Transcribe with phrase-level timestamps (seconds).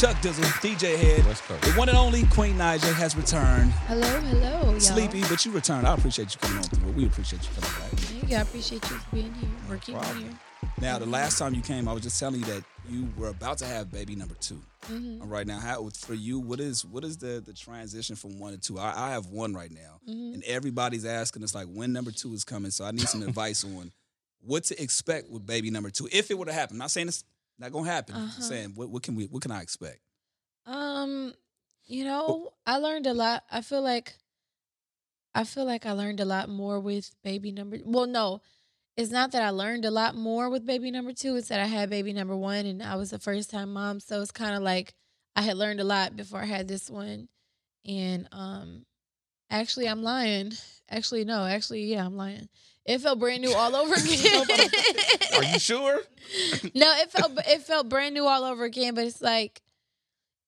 [0.00, 1.26] Chuck Dizzle, DJ Head.
[1.26, 1.54] Let's go.
[1.58, 3.70] The one and only Queen Naija has returned.
[3.86, 4.80] Hello, hello, y'all.
[4.80, 5.86] Sleepy, but you returned.
[5.86, 6.92] I appreciate you coming on through.
[6.92, 7.90] We appreciate you coming back.
[8.00, 8.36] Thank you.
[8.38, 9.50] I appreciate you being here.
[9.68, 10.30] We're keeping here.
[10.80, 13.58] Now, the last time you came, I was just telling you that you were about
[13.58, 14.60] to have baby number 2
[14.90, 15.28] Mm-hmm.
[15.28, 16.40] Right now, how for you?
[16.40, 18.78] What is what is the the transition from one to two?
[18.78, 20.34] I, I have one right now, Mm-hmm.
[20.34, 22.70] and everybody's asking us like when number two is coming.
[22.70, 23.92] So I need some advice on
[24.40, 26.76] what to expect with baby number two if it were to happen.
[26.76, 27.24] I'm not saying it's
[27.58, 28.14] not gonna happen.
[28.16, 28.40] I'm Uh-huh.
[28.42, 30.00] saying what what can we what can I expect?
[30.64, 31.34] Um,
[31.84, 33.44] you know, I learned a lot.
[33.50, 34.14] I feel like
[35.34, 37.78] I feel like I learned a lot more with baby number.
[37.84, 38.40] Well, no.
[38.96, 41.66] It's not that I learned a lot more with baby number 2, it's that I
[41.66, 44.62] had baby number 1 and I was a first time mom, so it's kind of
[44.62, 44.94] like
[45.36, 47.28] I had learned a lot before I had this one.
[47.86, 48.84] And um
[49.50, 50.52] actually I'm lying.
[50.90, 52.48] Actually no, actually yeah, I'm lying.
[52.84, 54.46] It felt brand new all over again.
[55.36, 56.00] Are you sure?
[56.74, 58.94] no, it felt it felt brand new all over again.
[58.94, 59.62] But it's like,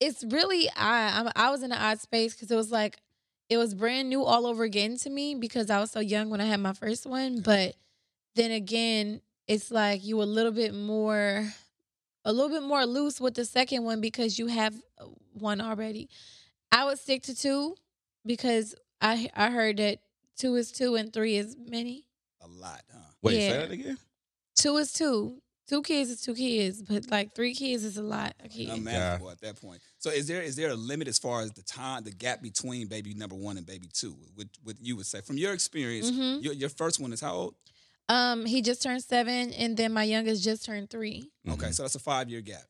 [0.00, 2.98] it's really I I'm, I was in an odd space because it was like
[3.48, 6.40] it was brand new all over again to me because I was so young when
[6.40, 7.40] I had my first one.
[7.40, 7.76] But
[8.34, 11.46] then again, it's like you a little bit more,
[12.24, 16.08] a little bit more loose with the second one because you have uh, one already.
[16.70, 17.74] I would stick to two
[18.24, 19.98] because I I heard that
[20.36, 22.06] two is two and three is many.
[22.40, 22.98] A lot, huh?
[23.22, 23.48] Wait, Yeah.
[23.50, 23.98] say that again.
[24.56, 25.38] Two is two.
[25.68, 28.34] Two kids is two kids, but like three kids is a lot.
[28.44, 28.70] of kids.
[28.70, 29.80] Unmanageable at that point.
[29.98, 32.88] So is there is there a limit as far as the time, the gap between
[32.88, 34.16] baby number one and baby two?
[34.34, 36.10] What what you would say from your experience?
[36.10, 36.42] Mhm.
[36.42, 37.54] Your, your first one is how old?
[38.08, 41.30] Um, he just turned seven, and then my youngest just turned three.
[41.48, 42.62] Okay, so that's a five year gap,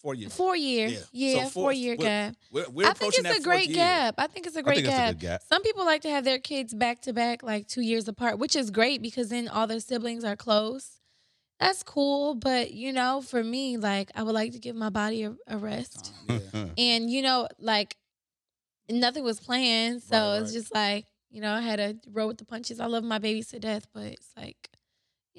[0.00, 0.34] four years.
[0.34, 0.98] Four year, Yeah.
[1.12, 2.34] yeah, So four- four year we're- gap.
[2.50, 3.76] We're, we're I think it's that a great year.
[3.76, 4.14] gap.
[4.18, 5.14] I think it's a great think that's a gap.
[5.14, 5.42] good gap.
[5.48, 8.56] Some people like to have their kids back to back, like two years apart, which
[8.56, 11.00] is great because then all their siblings are close.
[11.60, 15.24] That's cool, but you know, for me, like I would like to give my body
[15.24, 16.12] a, a rest.
[16.26, 16.64] Time, yeah.
[16.78, 17.96] and you know like
[18.88, 22.38] nothing was planned so Right, it's just like you know i had to roll with
[22.38, 24.68] the punches i love my babies to death but it's like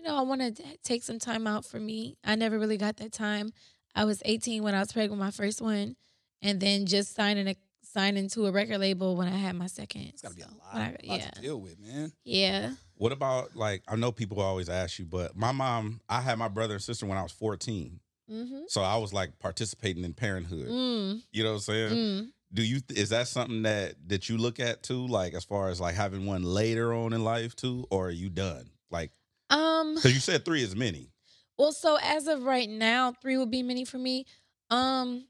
[0.01, 2.97] you know i want to take some time out for me i never really got
[2.97, 3.51] that time
[3.95, 5.95] i was 18 when i was pregnant with my first one
[6.41, 10.01] and then just signing a signing to a record label when i had my second
[10.13, 12.11] It's got to be a lot, when I- lot yeah to deal with, man.
[12.23, 16.37] yeah What about like I know people always ask you, but my mom, I had
[16.37, 17.99] my brother and sister when I was 14.
[18.31, 18.59] mm-hmm.
[18.67, 20.67] So I was like participating in parenthood.
[20.69, 21.89] mm, You know what I'm saying?
[21.95, 22.27] mm.
[22.53, 25.81] Do you is that something that that you look at too like as far as
[25.81, 28.69] like having one later on in life too or are you done?
[28.91, 29.11] Like
[29.51, 31.11] um cuz you said 3 is many.
[31.57, 34.25] Well, so as of right now, three would be many for me.
[34.71, 35.25] Um,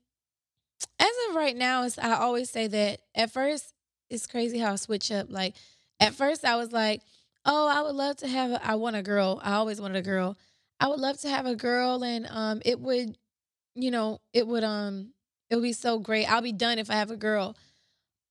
[0.98, 3.74] as of right now, is I always say that at first
[4.10, 5.28] it's crazy how I switch up.
[5.30, 5.56] Like
[6.00, 7.02] at first I was like,
[7.46, 8.52] oh, I would love to have.
[8.52, 9.42] A, I want a girl.
[9.44, 10.38] I always wanted a girl.
[10.80, 13.18] I would love to have a girl, and um, it would,
[13.76, 15.14] you know, it would um,
[15.50, 16.32] it would be so great.
[16.32, 17.56] I'll be done if I have a girl.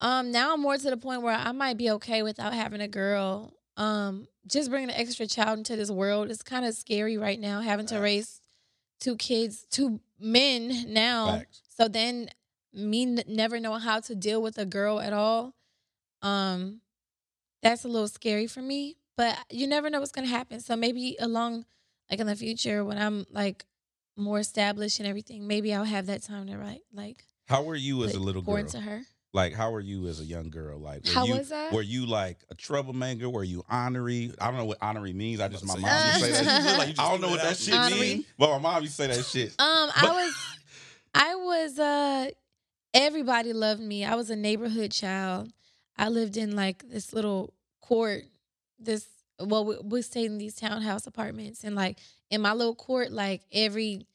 [0.00, 2.88] Um, now I'm more to the point where I might be okay without having a
[2.88, 3.52] girl.
[3.80, 7.60] Um, just bringing an extra child into this world is kind of scary right now.
[7.60, 8.40] Having to raise
[9.00, 11.38] two kids, two men now.
[11.38, 11.62] Facts.
[11.76, 12.28] So then
[12.74, 15.54] me n- never knowing how to deal with a girl at all,
[16.20, 16.80] um,
[17.62, 18.96] that's a little scary for me.
[19.16, 20.60] But you never know what's gonna happen.
[20.60, 21.64] So maybe along,
[22.10, 23.64] like in the future, when I'm like
[24.16, 28.04] more established and everything, maybe I'll have that time to write, like How were you
[28.04, 28.56] as a little girl?
[28.56, 29.02] into her.
[29.32, 30.78] Like how were you as a young girl?
[30.78, 31.70] Like were How you, was I?
[31.70, 33.28] Were you like a troublemaker?
[33.30, 34.32] Were you honorary?
[34.40, 35.40] I don't know what honorary means.
[35.40, 36.72] I just my mom about used to to say say, that.
[36.72, 37.80] you like I don't know what that shit there.
[37.80, 38.00] Honorary?
[38.00, 38.24] means.
[38.38, 39.54] But my mom used to say that shit.
[39.60, 40.34] Um, But- I was,
[41.14, 41.78] I was.
[41.78, 42.30] Uh,
[42.92, 44.04] everybody loved me.
[44.04, 45.52] I was a neighborhood child.
[45.96, 48.24] I lived in like this little court.
[48.80, 49.06] This
[49.38, 51.98] well, we, we stayed in these townhouse apartments, and like
[52.30, 54.06] in my little court, like every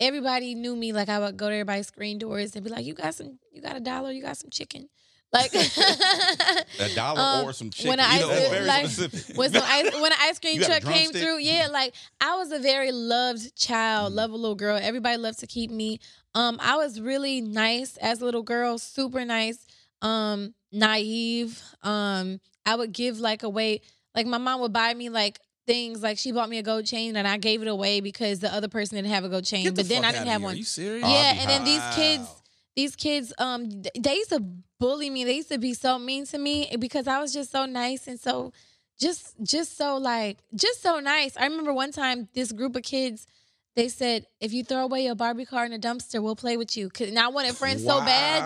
[0.00, 0.92] everybody knew me.
[0.92, 3.38] Like I would go to everybody's screen doors and be like, "You got some?
[3.52, 4.10] You got a dollar?
[4.12, 4.88] You got some chicken?"
[5.32, 5.52] Like
[6.80, 7.90] A dollar Um, or some chicken.
[7.90, 9.36] when I- you know, that's like, specific.
[9.36, 11.22] when some ice when an ice cream You got a truck came drumstick?
[11.22, 14.16] through, yeah, like I was a very loved child, Mhm.
[14.16, 14.78] love a little girl.
[14.80, 16.00] Everybody loved to keep me.
[16.34, 19.66] Um, I was really nice as a little girl, super nice,
[20.02, 21.62] um, naive.
[21.82, 23.80] Um, I would give like away,
[24.14, 27.14] like my mom would buy me like things, like she bought me a gold chain
[27.14, 29.76] and I gave it away because the other person didn't have a gold chain, Get
[29.76, 30.46] the but then fuck I didn't have here.
[30.46, 30.54] one.
[30.54, 31.06] Are you serious?
[31.08, 32.28] Yeah, be and then these kids
[32.74, 33.68] these kids um
[33.98, 34.40] they used to
[34.80, 37.66] bully me they used to be so mean to me because i was just so
[37.66, 38.52] nice and so
[39.00, 43.26] just just so like just so nice i remember one time this group of kids
[43.74, 46.76] they said if you throw away your Barbie car in a dumpster, we'll play with
[46.76, 46.88] you.
[46.90, 48.42] 'Cause- And I wanted friends so bad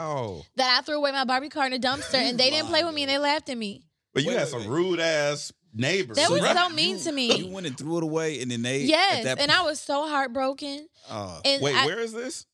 [0.57, 2.95] that I threw away my Barbie car in a dumpster, and they didn't play with
[2.95, 3.83] me, and they laughed at me.
[4.13, 4.69] But you Wait, had some wait.
[4.69, 6.17] rude ass neighbors.
[6.17, 6.57] That was right?
[6.57, 7.35] so mean to me.
[7.37, 9.81] You went and threw it away, and then they Yes, at that and I was
[9.81, 10.89] so heartbroken.
[11.09, 12.47] uh, And Wait, I, where is this?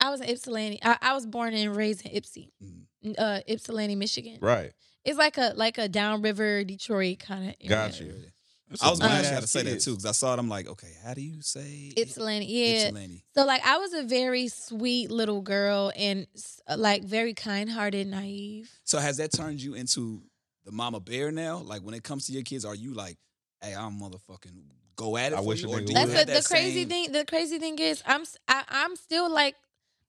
[0.00, 0.80] I was in Ypsilanti.
[0.82, 3.14] I, I was born and raised in Ypsi, Mhm.
[3.18, 4.38] uh, Ypsilanti, Michigan.
[4.40, 4.72] Right.
[5.04, 7.68] It's like a like a downriver Detroit kind of area.
[7.68, 8.14] Got you.
[8.80, 10.38] I was some glad nice you had to say that too, because I saw it.
[10.40, 12.86] I'm like, okay, how do you say Ypsilanti, yeah.
[12.86, 13.24] Ypsilanti?
[13.34, 16.26] So like I was a very sweet little girl and
[16.76, 18.70] like very kind-hearted, naive.
[18.84, 20.22] So has that turned you into
[20.64, 21.58] the mama bear now?
[21.58, 23.18] Like when it comes to your kids, are you like,
[23.62, 24.62] hey, I'm motherfucking
[24.96, 26.16] go at it I for wish you, a or nigga do That's would.
[26.18, 27.12] have the, the crazy same- thing.
[27.12, 29.56] The crazy thing is, I'm s- I, am still like,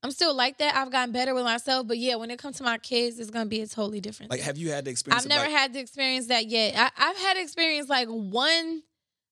[0.04, 0.76] I'm still like that.
[0.76, 3.48] I've gotten better with myself, but yeah, when it comes to my kids, it's gonna
[3.48, 4.30] be a totally different.
[4.30, 4.46] Like, thing.
[4.46, 5.24] have you had the experience?
[5.24, 6.76] I've never like, had to experience that yet.
[6.78, 8.84] I, I've had experience like one,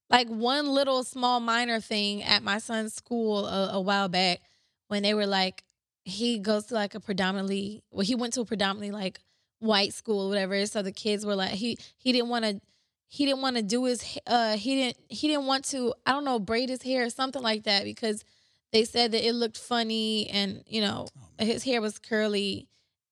[0.10, 4.42] like one little small minor thing at my son's school a, a while back
[4.88, 5.64] when they were like,
[6.06, 9.20] he goes to like a predominantly, well, he went to a predominantly like
[9.64, 10.66] white school, whatever.
[10.66, 12.62] So the kids were like, he he didn't want to.
[13.08, 16.26] He didn't want to do his uh he didn't he didn't want to I don't
[16.26, 18.24] know braid his hair or something like that because
[18.72, 21.06] they said that it looked funny and you know
[21.40, 22.68] Oh, his hair was curly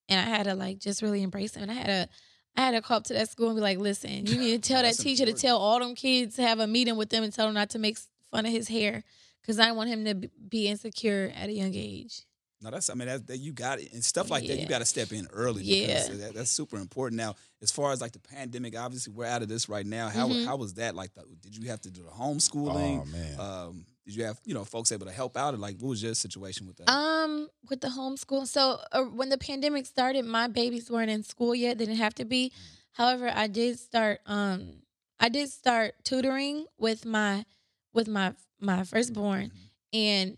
[0.10, 2.10] and I had to like just really embrace him and I had to
[2.58, 4.70] I had to call up to that school and be like, listen, you need to
[4.74, 7.32] tell that teacher to tell all them kids to have a meeting with them and
[7.32, 7.98] tell them not to make
[8.32, 9.04] fun of his hair
[9.42, 12.24] because I want him to be insecure at a young age.
[12.62, 14.60] No, that's I mean that, that you got it and stuff like that.
[14.60, 15.64] You got to step in early.
[15.64, 16.08] Yeah.
[16.08, 17.18] that, that's super important.
[17.18, 20.10] Now, as far as like the pandemic, obviously we're out of this right now.
[20.10, 20.46] How Mhm.
[20.46, 20.94] how was that?
[20.96, 23.02] Like, the, did you have to do the homeschooling?
[23.02, 23.40] Oh man.
[23.40, 25.54] um, did you have you know folks able to help out?
[25.54, 26.90] Or like, what was your situation with that?
[26.90, 28.48] Um, with the homeschool.
[28.48, 31.78] So uh, when the pandemic started, my babies weren't in school yet.
[31.80, 32.52] They didn't have to be.
[32.94, 34.20] However, I did start.
[34.26, 34.84] Um,
[35.20, 37.46] I did start tutoring with my
[37.94, 39.98] with my my firstborn, Mhm.
[39.98, 40.38] and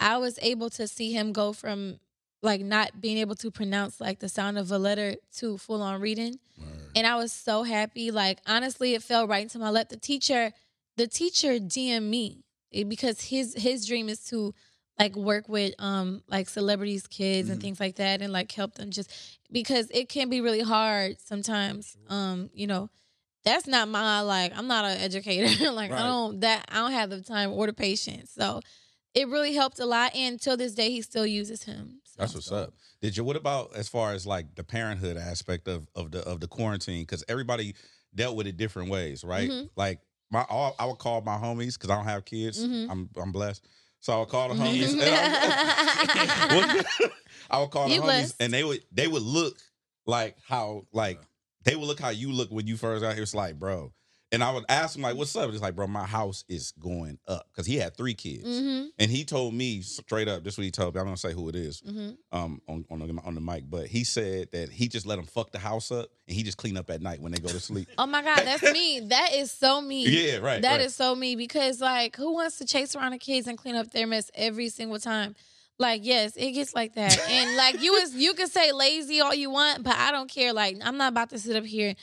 [0.00, 1.98] I was able to see him go from
[2.42, 6.00] like not being able to pronounce like the sound of a letter to full on
[6.00, 6.38] reading.
[6.94, 8.10] And I was so happy.
[8.10, 9.88] Like honestly, it fell right into my lap.
[9.88, 10.52] The teacher,
[10.96, 14.54] the teacher DM me eh, because his his dream is to
[14.98, 17.62] like work with um like celebrities, kids, and Mhm.
[17.62, 19.10] things like that, and like help them just
[19.50, 21.96] because it can be really hard sometimes.
[22.08, 22.90] Um, you know,
[23.44, 24.56] that's not my like.
[24.56, 25.70] I'm not an educator.
[25.72, 26.00] like Right.
[26.00, 28.30] I don't that I don't have the time or the patience.
[28.30, 28.60] So
[29.14, 30.14] it really helped a lot.
[30.14, 32.00] And till this day, he still uses him.
[32.04, 32.14] So.
[32.18, 32.74] That's what's up.
[33.00, 33.24] Did you?
[33.24, 37.02] What about as far as like the parenthood aspect of of the of the quarantine?
[37.02, 37.74] Because everybody
[38.14, 39.50] dealt with it different ways, right?
[39.50, 39.68] Mhm.
[39.76, 40.00] Like
[40.30, 42.64] my, all, I would call my homies because I don't have kids.
[42.64, 42.88] Mhm.
[42.90, 43.64] I'm I'm blessed,
[44.00, 44.92] so I would call the homies.
[44.92, 46.84] and I,
[47.50, 48.36] I would call the You homies, blessed.
[48.40, 49.56] and they would they would look
[50.06, 51.20] like how like
[51.64, 53.22] they would look how you look when you first out here.
[53.22, 53.92] It's like, bro.
[54.34, 57.18] And I would ask him like, "What's up?" It's like, "Bro, my house is going
[57.28, 60.44] up," because he had three kids, hmm and he told me straight up.
[60.44, 61.00] This is what he told me.
[61.00, 63.86] I'm gonna say who it is hmm um on on the, on the mic, but
[63.86, 66.76] he said that he just let them fuck the house up and he just clean
[66.76, 67.88] up at night when they go to sleep.
[67.96, 69.00] Oh my God, that's me.
[69.00, 70.08] That is so me.
[70.08, 70.62] yeah, right.
[70.62, 70.80] That right.
[70.80, 73.90] is so me because like who wants to chase around the kids and clean up
[73.92, 75.36] their mess every single time?
[75.78, 77.18] Like yes, it gets like that.
[77.28, 80.52] And like you was you can say lazy all you want, but I don't care.
[80.52, 81.94] Like I'm not about to sit up here.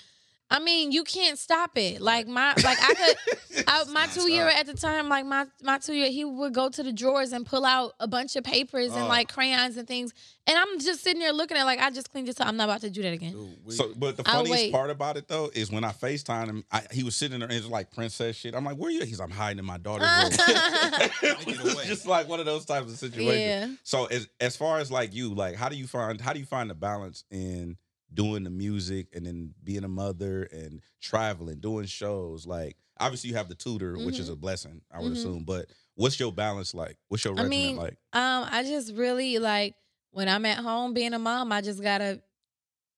[0.51, 2.01] I mean, you can't stop it.
[2.01, 5.77] Like my like I could I, my two year at the time, like my my
[5.77, 8.91] two year, he would go to the drawers and pull out a bunch of papers
[8.93, 9.07] and Oh.
[9.07, 10.13] like crayons and things.
[10.47, 12.47] And I'm just sitting there looking at it like I just cleaned this up.
[12.47, 13.31] I'm not about to do that again.
[13.31, 16.81] Dude, So, but the funniest part about it though is when I Facetime him, I,
[16.91, 18.53] he was sitting there and it was like princess shit.
[18.53, 20.47] I'm like, "Where are you?" at?" He's, "I'm hiding in my daughter's room." Take
[21.47, 21.85] it away.
[21.85, 23.39] Just like one of those types of situations.
[23.71, 23.75] yeah.
[23.83, 26.45] So, as as far as like you, like, how do you find how do you
[26.45, 27.77] find the balance in
[28.13, 32.45] doing the music and then being a mother and traveling, doing shows?
[32.45, 34.33] Like, obviously, you have the tutor, which is Mhm.
[34.33, 35.15] a blessing, I would Mhm.
[35.15, 35.43] assume.
[35.43, 36.97] But what's your balance like?
[37.07, 37.97] What's your I regimen mean, like?
[38.13, 39.75] Um, I just really like
[40.11, 42.21] when I'm at home being a mom, I just gotta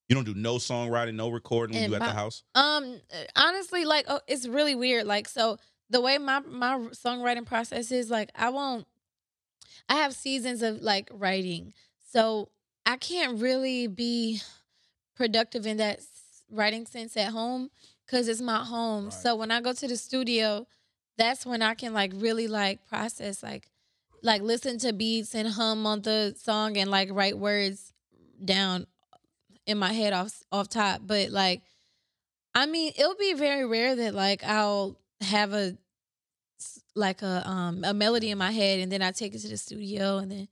[0.10, 2.44] You don't do no songwriting, no recording when you at my- the house.
[2.56, 3.00] um
[3.36, 5.06] honestly like oh, it's really weird.
[5.08, 5.58] Like so
[5.90, 8.86] the way my my songwriting process is like I won't
[9.90, 11.74] I have seasons of like writing.
[12.12, 12.50] So
[12.86, 14.42] I can't really be
[15.16, 16.00] productive in that
[16.52, 17.70] writing sense at home
[18.08, 19.06] cuz it's my home.
[19.06, 19.14] Right.
[19.14, 20.68] So when I go to the studio,
[21.18, 23.70] that's when I can like really like process like
[24.24, 27.94] like listen to beats and hum on the song and like write words
[28.44, 28.88] down
[29.66, 31.02] in my head off off top.
[31.06, 31.62] But like,
[32.56, 35.78] I mean, it'll be very rare that like I'll have a
[36.96, 39.58] like a um a melody in my head and then I take it to the
[39.58, 40.48] studio and then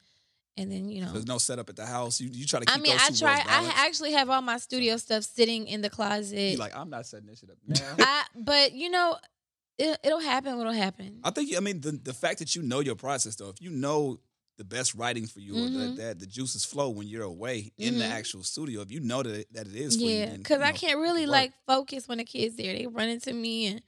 [0.61, 1.11] and then you know.
[1.11, 2.21] There's no setup at the house.
[2.21, 3.41] You you try to keep I mean, I try.
[3.45, 6.37] I actually have all my studio stuff sitting in the closet.
[6.51, 7.95] You like I'm not setting this shit up now.
[7.99, 9.17] I, but you know,
[9.77, 10.57] it, it'll happen.
[10.57, 11.19] What'll happen?
[11.23, 13.49] I think I mean the the fact that you know your process though.
[13.49, 14.19] If you know
[14.57, 15.73] the best writing for you, or Mhm.
[15.73, 18.11] that, that the juices flow when you're away in the Mhm.
[18.11, 18.81] actual studio.
[18.81, 20.99] If you know that it, that it is for Yeah, because you I know, can't
[20.99, 22.77] really like focus when the kids there.
[22.77, 23.81] They run into me and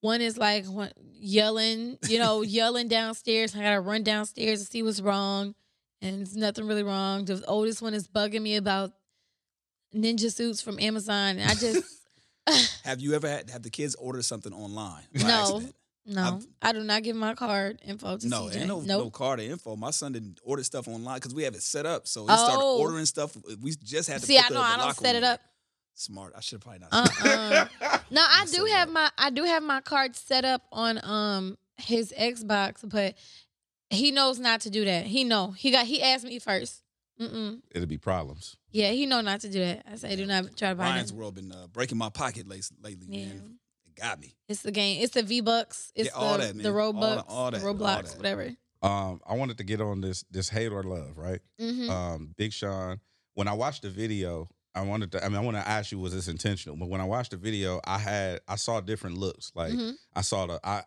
[0.00, 0.64] one is like
[1.12, 3.54] yelling, you know, yelling downstairs.
[3.56, 5.54] I gotta run downstairs to see what's wrong,
[6.02, 7.24] and there's nothing really wrong.
[7.24, 8.92] The oldest one is bugging me about
[9.94, 11.84] ninja suits from Amazon, and I just
[12.84, 15.04] Have you ever had have the kids order something online?
[15.14, 15.28] No.
[15.28, 15.74] accident?
[16.06, 18.66] no, I've- I do not give my card info to No, CJ.
[18.66, 18.86] no, nope.
[19.04, 19.76] no card or info.
[19.76, 22.08] My son didn't order stuff online because we have it set up.
[22.08, 22.80] So he started Oh.
[22.80, 23.36] ordering stuff.
[23.60, 25.40] We just had to See, I know I don't set it up.
[25.94, 26.32] Smart.
[26.36, 27.68] I should have probably not.
[27.80, 27.98] Uh-uh.
[28.10, 32.12] No, I do have my I do have my card set up on um his
[32.18, 33.14] Xbox, but
[33.94, 35.06] he knows not to do that.
[35.06, 36.82] He know he got he asked me first.
[37.20, 37.60] Mm-mm.
[37.70, 38.56] It'll be problems.
[38.70, 39.84] Yeah, he know not to do that.
[39.90, 41.16] I say do not try to buy Ryan's it.
[41.16, 43.26] World been uh, breaking my pocket lately, lately Yeah.
[43.26, 43.58] man.
[43.86, 44.34] It got me.
[44.48, 45.02] It's the game.
[45.02, 45.92] It's the V Bucks.
[45.94, 46.72] It's Yeah, all the that, the man.
[46.72, 48.16] All Robux, all the that, all Roblox, that.
[48.16, 48.56] whatever.
[48.82, 51.40] Um, I wanted to get on this this Hate Our Love, right?
[51.60, 52.98] hmm Um, Big Sean.
[53.34, 55.24] When I watched the video, I wanted to.
[55.24, 56.76] I mean, I want to ask you, was this intentional?
[56.76, 59.52] But when I watched the video, I had I saw different looks.
[59.54, 60.82] Like hmm I saw the I.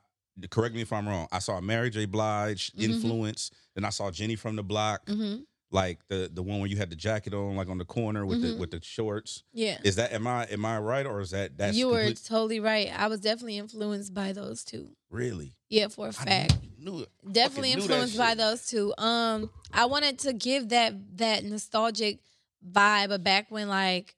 [0.50, 1.27] Correct me if I'm wrong.
[1.32, 2.06] I saw Mary J.
[2.06, 2.84] Blige Mhm.
[2.84, 3.51] influence.
[3.74, 5.38] Then I saw Jenny from the Block, hmm
[5.72, 8.42] like the the one where you had the jacket on, like on the corner with
[8.42, 8.60] the Mhm.
[8.60, 9.44] with the shorts.
[9.51, 9.80] Yeah.
[9.84, 12.60] Is that am I am I right or is that that's you were complete- totally
[12.60, 12.88] right.
[12.98, 14.96] I was definitely influenced by those two.
[15.10, 16.58] really Yeah, for a fact.
[16.77, 17.10] knew it.
[17.32, 18.94] definitely knew influenced by those two.
[18.98, 22.20] Um, I wanted to give that that nostalgic
[22.65, 24.15] vibe of back when like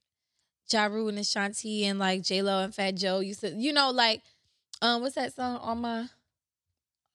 [0.71, 3.89] Ja Rule and Ashanti and like J Lo and Fat Joe used to, you know,
[3.91, 4.21] like
[4.81, 6.05] um, what's that song on my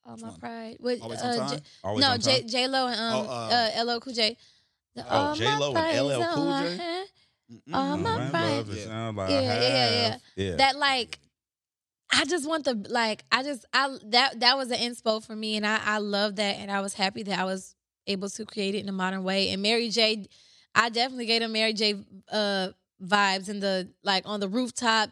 [0.05, 0.77] on my pride?
[0.81, 2.49] What Always uh, on J- Always no on J time?
[2.49, 4.37] J Lo and um Oh, uh, uh, LL Cool J.
[4.95, 6.77] The Oh, All J-Lo and Pride is LL Cool on J?
[6.77, 7.09] my hand.
[7.51, 7.61] Mm-mm.
[7.73, 8.57] Oh, my Man, pride.
[8.57, 8.85] love, it Yeah.
[8.87, 10.21] sound like Yeah, yeah, yeah, have.
[10.37, 10.57] yeah.
[10.57, 11.19] that like
[12.13, 15.57] I just want the like I just I that that was an inspo for me
[15.57, 17.75] and I I love that and I was happy that I was
[18.07, 20.27] able to create it in a modern way and Mary J
[20.75, 21.95] I definitely gave them Mary J
[22.31, 22.69] uh
[23.05, 25.11] vibes in the like on the rooftop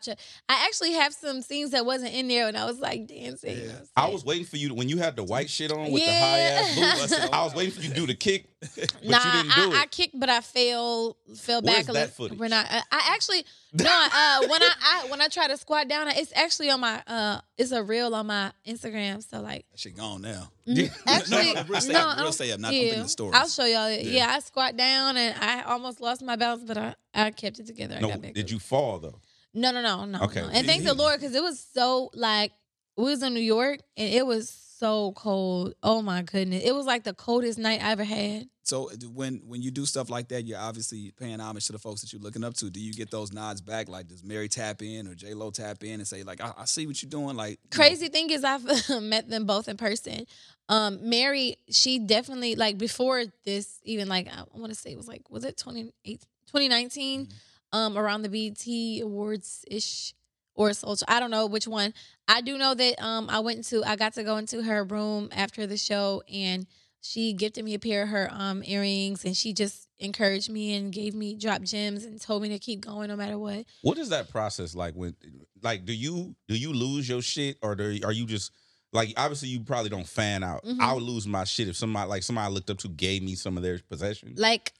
[0.49, 3.67] I actually have some scenes that wasn't in there and I was like dancing you
[3.67, 4.13] know I'm I saying?
[4.13, 6.13] was waiting for you to, when you had the white shit on with Yeah.
[6.13, 7.29] the high ass boots.
[7.33, 9.81] I was waiting for you to do the kick, but nah, you didn't do I,
[9.83, 12.09] I kicked, but I fell fell Where's back a that little.
[12.15, 12.39] footage?
[12.39, 12.67] We're not.
[12.71, 13.85] I, I actually no.
[13.85, 17.41] Uh, when I, I when I try to squat down, it's actually on my uh,
[17.57, 19.23] it's a reel on my Instagram.
[19.29, 20.51] So like, she gone now.
[20.67, 22.61] mm, actually, no, no, real no, up, I real don't- stay up.
[22.61, 23.35] Not I'm yeah, thinking the stories.
[23.37, 23.91] I'll show y'all.
[23.91, 23.97] Yeah.
[24.01, 24.27] Yeah.
[24.31, 27.97] I squat down and I almost lost my balance, but I I kept it together.
[27.97, 29.21] I No, got back did you fall though?
[29.53, 30.21] No, no, no, no.
[30.23, 30.43] Okay.
[30.43, 30.49] no.
[30.49, 32.53] And thank the Lord because it was so like
[32.97, 35.75] we was in New York and it was so cold.
[35.83, 38.49] Oh my goodness, it was like the coldest night I ever had.
[38.71, 41.79] So uh, when when you do stuff like that, you're obviously paying homage to the
[41.79, 42.71] folks that you're looking up to.
[42.71, 43.89] Do you get those nods back?
[43.89, 46.65] Like does Mary tap in or J Lo tap in and say like, I, I
[46.67, 47.37] see what you're doing?
[47.37, 48.65] Like you know, crazy thing is I've
[49.03, 50.25] met them both in person.
[50.69, 55.09] Um, Mary, she definitely like before this, even like I want to say it was
[55.09, 57.29] like was it 28 2019,
[57.73, 60.15] um, around the BET Awards ish
[60.55, 61.07] or social.
[61.09, 61.93] I don't know which one.
[62.29, 65.29] I do know that um I went to I got to go into her room
[65.33, 66.69] after the show and
[67.03, 70.93] she gifted me a pair of her um earrings and she just encouraged me and
[70.93, 73.65] gave me drop gems and told me to keep going no matter what.
[73.83, 74.95] What is that process like?
[74.95, 75.15] When
[75.63, 78.53] like do you do you lose your shit or do, are you just
[78.93, 80.65] like obviously you probably don't fan out.
[80.65, 80.81] Mhm.
[80.81, 83.35] I would lose my shit if somebody like somebody I looked up to gave me
[83.35, 84.39] some of their possessions.
[84.39, 84.73] like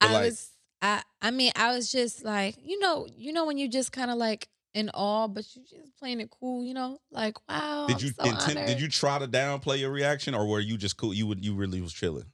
[0.00, 0.50] But, I like- was
[0.80, 4.10] I I mean I was just like you know you know when you just kind
[4.10, 8.00] of like in awe but you just playing it cool you know like wow did
[8.00, 10.96] I'm you so intend, did you try to downplay your reaction or were you just
[10.96, 11.12] cool?
[11.12, 12.26] You would you really was chilling?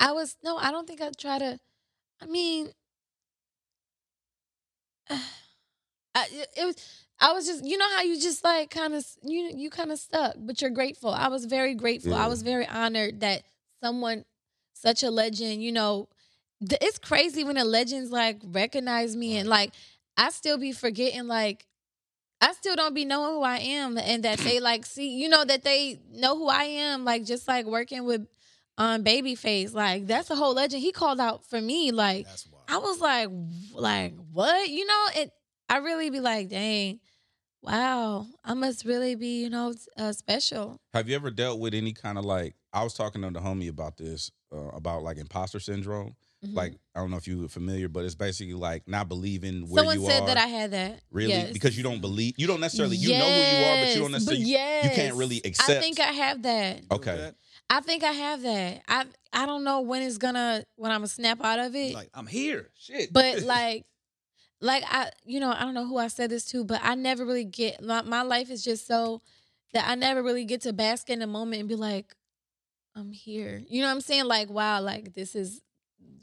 [0.00, 1.58] I was no I don't think I try to
[2.20, 2.70] I mean
[5.10, 6.76] I, it, was
[7.20, 9.98] I was just you know how you just like kind of you you kind of
[9.98, 12.24] stuck but you're grateful I was very grateful Yeah.
[12.24, 13.42] I was very honored that
[13.82, 14.24] someone
[14.74, 16.08] such a legend you know
[16.60, 19.72] it's crazy when the legends like recognize me and like
[20.18, 21.64] I still be forgetting like
[22.40, 25.44] I still don't be knowing who I am and that they like see you know
[25.44, 28.26] that they know who I am like just like working with
[28.76, 32.26] um babyface like that's a whole legend he called out for me like.
[32.70, 33.30] I was like
[33.72, 35.32] like what you know it
[35.70, 37.00] I really be like dang
[37.62, 41.94] wow I must really be you know uh, special Have you ever dealt with any
[41.94, 45.60] kind of like I was talking to the homie about this uh, about like imposter
[45.60, 46.14] syndrome.
[46.44, 46.54] Mhm.
[46.54, 49.80] Like I don't know if you were familiar, but it's basically like not believing where
[49.80, 50.10] someone you are.
[50.10, 51.52] Someone said that I had that really Yes.
[51.52, 54.10] because you don't believe you don't necessarily you know who you are, but you don't
[54.12, 54.84] Yes, necessarily yes.
[54.84, 55.70] you can't really accept.
[55.70, 57.32] I think I have that okay.
[57.70, 61.08] I think I have that I I don't know when it's gonna when I'm gonna
[61.08, 62.70] snap out of it Like I'm here.
[62.78, 63.12] Shit.
[63.12, 63.84] but like
[64.60, 67.24] like i you know i don't know who i said this to but i never
[67.24, 69.20] really get my, my life is just so
[69.72, 72.14] that I never really get to bask in the moment and be like,
[72.96, 73.62] I'm here.
[73.68, 74.24] You know what I'm saying?
[74.24, 75.60] Like, wow, like this is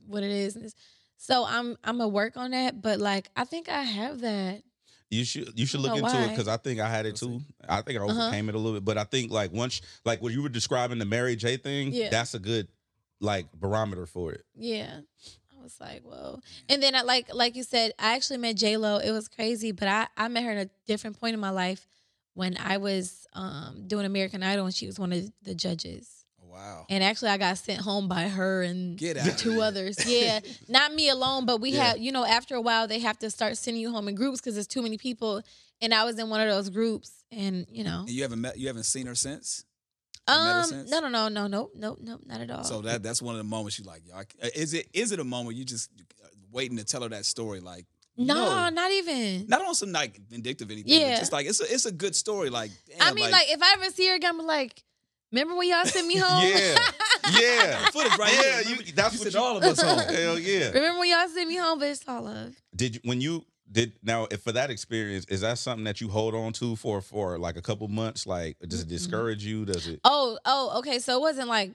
[0.07, 0.75] what it is.
[1.17, 4.61] So I'm I'm gonna work on that, but like I think I have that.
[5.09, 7.39] You should you should look know into it because I think I had it too.
[7.69, 8.11] I think I Uh-huh.
[8.23, 10.97] overcame it a little bit, but I think like once like what you were describing
[10.99, 12.09] the Mary J thing, Yeah.
[12.09, 12.67] that's a good
[13.21, 14.43] like barometer for it.
[14.55, 14.99] Yeah.
[15.57, 16.39] I was like, whoa.
[16.69, 18.97] And then I like like you said, I actually met J Lo.
[18.97, 21.87] It was crazy, but I, I met her at a different point in my life
[22.33, 26.24] when I was um, doing American Idol and she was one of the judges.
[26.55, 26.85] Wow.
[26.89, 28.97] And actually I got sent home by her and
[29.37, 29.97] two others.
[30.07, 30.39] Yeah.
[30.69, 31.83] Not me alone, but we Yeah.
[31.91, 34.39] had, you know, after a while they have to start sending you home in groups
[34.39, 35.41] because there's too many people.
[35.81, 37.99] And I was in one of those groups and, you know.
[38.01, 39.65] And you haven't met you haven't seen her since?
[40.27, 42.63] Um no no no no no no no not at all.
[42.63, 44.23] So that that's one of the moments you like, yo, I,
[44.55, 45.91] is it is it a moment you just
[46.23, 47.85] uh, waiting to tell her that story like
[48.17, 49.45] no, no, not even.
[49.47, 51.09] not on some like vindictive anything, Yeah.
[51.15, 52.49] but just like it's a it's a good story.
[52.49, 52.71] Like,
[53.01, 54.81] I damn, mean, like, if I ever see her again, I'm like,
[55.35, 56.47] remember when y'all sent me home?
[56.47, 56.77] Yeah.
[57.41, 57.87] Yeah.
[57.87, 58.75] footage right yeah, here.
[58.75, 59.97] you, that's you what sent all of us home.
[60.15, 60.69] Hell yeah.
[60.69, 61.79] remember when y'all sent me home?
[61.79, 62.55] But it's all love.
[62.75, 66.07] Did you when you did now if for that experience is that something that you
[66.07, 68.27] hold on to for for like a couple months?
[68.27, 69.65] Like does it discourage you?
[69.65, 70.01] Does it?
[70.03, 70.99] Oh, oh, okay.
[70.99, 71.71] So it wasn't like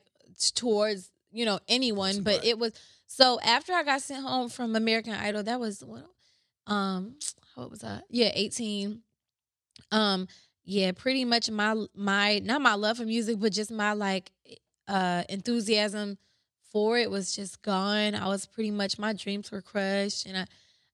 [0.55, 2.73] towards you know anyone, but it was.
[3.09, 6.07] So after I got sent home from American Idol, that was what,
[6.69, 7.17] um,
[7.57, 8.05] what was that?
[8.09, 9.03] Yeah, eighteen.
[9.91, 10.29] Um,
[10.71, 14.31] yeah, pretty much my my not my love for music, but just my like
[14.87, 16.17] uh enthusiasm
[16.71, 18.15] for it was just gone.
[18.15, 20.47] I was pretty much my dreams were crushed, and I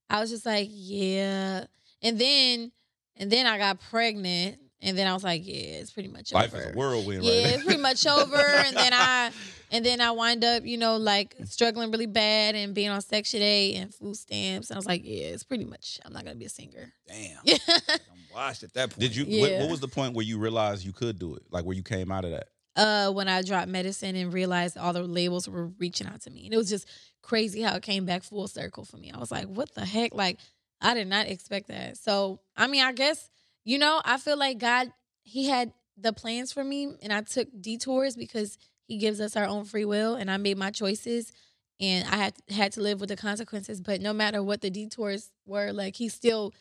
[0.09, 1.67] I was just like, yeah.
[2.01, 2.73] And then
[3.17, 6.55] and then I got pregnant, and then I was like, yeah, it's pretty much Life
[6.55, 6.63] over.
[6.63, 8.37] is a whirlwind Yeah, right it's pretty much over.
[8.37, 9.31] And then I
[9.71, 13.43] and then I wind up, you know, like struggling really bad and being on Section
[13.43, 14.71] 8 and food stamps.
[14.71, 16.93] And I was like, yeah, it's pretty much I'm not gonna be a singer.
[17.09, 17.57] damn, Yeah.
[17.89, 17.99] I'm
[18.35, 19.01] washed at that point.
[19.01, 21.43] Did you what, what was the point where you realized you could do it?
[21.51, 22.49] Like where you came out of that?
[22.77, 26.45] uh when I dropped medicine and realized all the labels were reaching out to me.
[26.45, 26.87] And it was just
[27.23, 29.11] crazy how it came back full circle for me.
[29.11, 30.15] I was like, what the heck?
[30.15, 30.39] Like,
[30.83, 31.97] I did not expect that.
[31.97, 33.31] So I mean, I guess,
[33.67, 37.49] you know, I feel like God, He had the plans for me and I took
[37.61, 41.33] detours because He gives us our own free will and I made my choices
[41.79, 43.81] and I had had to live with the consequences.
[43.83, 46.55] But no matter what the detours were, like He's still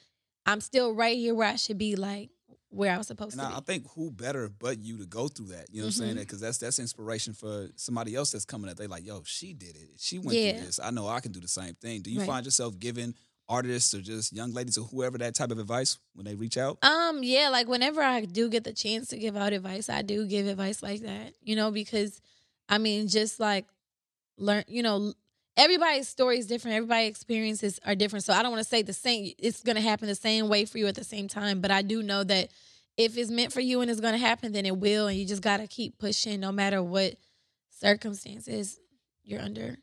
[0.45, 2.29] I'm still right here where I should be, like
[2.69, 3.57] where I was supposed And to I.
[3.57, 5.67] I think who better but you to go through that?
[5.71, 6.11] You know what I'm saying?
[6.11, 6.19] Mm-hmm.
[6.21, 8.77] Because that's that's inspiration for somebody else that's coming up.
[8.77, 9.89] They like, yo, she did it.
[9.97, 10.51] She went Yeah.
[10.57, 10.79] through this.
[10.83, 12.01] I know I can do the same thing.
[12.01, 12.27] Do you Right.
[12.27, 13.15] find yourself giving
[13.47, 16.77] artists or just young ladies or whoever that type of advice when they reach out?
[16.83, 20.25] Um, yeah, like whenever I do get the chance to give out advice, I do
[20.25, 22.21] give advice like that, you know, because
[22.67, 23.65] I mean, just like
[24.37, 25.13] learn, you know,
[25.57, 28.25] everybody's story is different, everybody's experiences are different.
[28.25, 30.65] So I don't want to say the same, it's going to happen the same way
[30.65, 32.49] for you at the same time, but I do know that
[32.97, 35.07] if it's meant for you and it's going to happen, then it will.
[35.07, 37.15] And you just got to keep pushing no matter what
[37.69, 38.79] circumstances
[39.23, 39.77] you're under.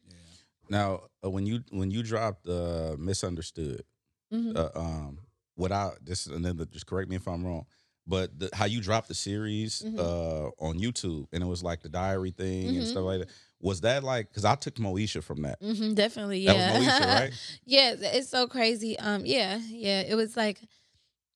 [0.72, 3.84] Now uh, when you when you dropped uh, misunderstood,
[4.32, 4.56] Mhm.
[4.56, 5.18] uh, um,
[5.54, 7.66] what I this and then just correct me if I'm wrong,
[8.06, 9.98] but the, how you dropped the series Mhm.
[9.98, 12.86] uh, on YouTube and it was like the diary thing and Mhm.
[12.86, 13.30] stuff like that.
[13.60, 15.58] Was that like because I took Moesha from that?
[15.60, 16.72] hmm definitely, That yeah.
[16.72, 17.32] was Moesha, right?
[17.66, 18.98] yeah, it's so crazy.
[18.98, 20.58] Um, yeah, yeah, it was like,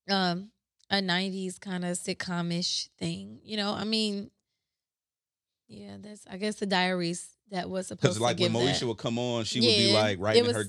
[0.08, 0.50] um,
[0.88, 3.40] a '90s kind of sitcom-ish thing.
[3.44, 4.30] You know, I mean,
[5.68, 8.08] yeah, that's I guess the diaries that was supposed to be.
[8.08, 8.86] Because to like when give Moesha that.
[8.86, 10.64] would come on, she would be like it writing was- her,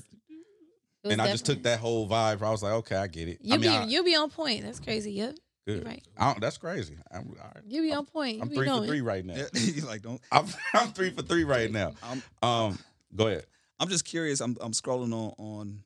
[1.04, 2.42] and I just took that whole vibe.
[2.42, 3.38] I was like, okay, I get it.
[3.40, 4.62] You I mean, be I, you be on point.
[4.64, 5.12] That's crazy.
[5.12, 5.36] Yep,
[5.66, 5.76] good.
[5.76, 6.02] you're right.
[6.16, 6.96] I don't, that's crazy.
[7.10, 7.64] I'm, all right.
[7.66, 8.36] You be I'm- on point.
[8.36, 9.34] You I'm be three for three right now.
[9.54, 10.20] you like don't.
[10.30, 11.92] I'm, I'm three for three right now.
[12.02, 12.78] I'm Um,
[13.14, 13.46] go ahead.
[13.80, 14.40] I'm just curious.
[14.40, 15.82] I'm I'm scrolling on on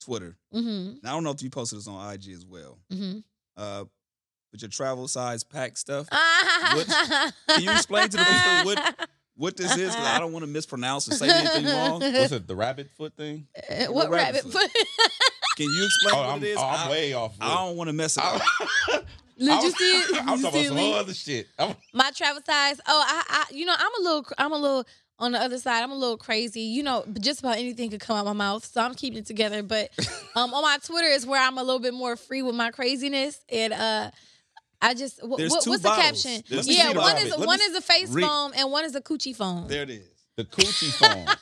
[0.00, 0.36] Twitter.
[0.52, 0.68] Mm-hmm.
[0.68, 2.78] And I don't know if you posted this on IG as well.
[2.92, 3.18] Mm-hmm.
[3.56, 3.84] Uh,
[4.50, 6.08] but your travel size pack stuff.
[6.10, 9.94] can you explain to the people what- What this is?
[9.94, 12.00] 'Cause I don't want to mispronounce or say anything wrong.
[12.00, 12.46] What's it?
[12.46, 13.46] The rabbit foot thing?
[13.68, 14.70] Uh, what rabbit rabbit foot?
[14.70, 14.70] foot?
[15.56, 16.56] Can you explain Oh, what I'm, it is?
[16.58, 17.34] oh, I'm I, way off.
[17.40, 18.40] I don't want to mess it up.
[18.42, 19.00] I,
[19.38, 20.06] Did I you was- see it?
[20.08, 21.46] Did I'm you talking see about some other shit.
[21.58, 22.80] I'm- my travel size.
[22.86, 24.84] Oh, I, I, you know, I'm a little, I'm a little
[25.18, 25.82] on the other side.
[25.82, 26.60] I'm a little crazy.
[26.62, 29.26] You know, but just about anything could come out my mouth, so I'm keeping it
[29.26, 29.62] together.
[29.64, 29.90] But
[30.36, 33.40] um, on my Twitter is where I'm a little bit more free with my craziness,
[33.48, 34.10] and uh,
[34.84, 36.22] I just wh- There's what, two what's bottles.
[36.22, 36.44] the caption?
[36.48, 37.24] There's two yeah, one bottles.
[37.24, 39.66] is Let me one is a face read- foam and one is a coochie foam.
[39.68, 40.08] There it is.
[40.36, 41.26] the coochie phone.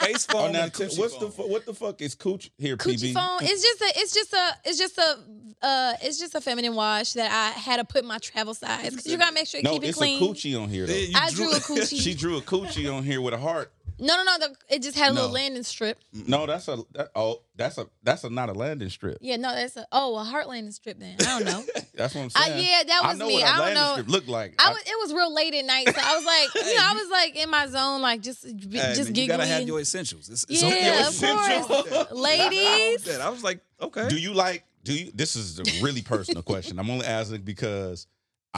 [0.00, 1.24] Face oh, foam now and coochie what's foam.
[1.24, 2.76] the fu- what the fuck is cooch here?
[2.76, 3.14] Coochie PB.
[3.14, 3.38] foam.
[3.42, 4.00] It's just a.
[4.00, 4.56] It's just a.
[4.64, 5.18] It's just a.
[5.62, 8.90] Uh, it's just a feminine wash that I had to put in my travel size
[8.90, 10.22] because you gotta make sure you No, keep it it's clean.
[10.22, 10.92] a coochie on here though.
[10.92, 12.00] There you I drew a coochie.
[12.00, 13.72] She drew a coochie on here with a heart.
[13.98, 14.38] No, no, no.
[14.38, 15.98] The, it just had a little landing strip.
[16.12, 19.18] No, that's a that, oh that's a that's a not a landing strip.
[19.20, 20.98] Yeah, no, that's a oh a heart landing strip.
[20.98, 21.62] Then I don't know.
[21.96, 22.52] That's what I'm saying.
[22.52, 22.66] I, saying.
[22.68, 23.34] yeah, that I was know me.
[23.36, 23.92] what a I don't landing know.
[23.92, 24.54] strip looked like.
[24.58, 24.82] I was.
[24.82, 27.36] It was real late at night, so I was like, you know, I was like
[27.36, 29.48] in my zone, like just, Hey, just man, you gotta giggling.
[29.48, 30.28] have your essentials.
[30.28, 31.00] It's, it's Yeah, okay.
[31.00, 31.82] of essential.
[31.84, 32.10] course.
[32.50, 33.18] Ladies.
[33.18, 34.08] I was like, okay.
[34.10, 34.64] Do you like?
[34.84, 35.10] Do you?
[35.14, 36.78] This is a really personal question.
[36.78, 38.06] I'm only asking because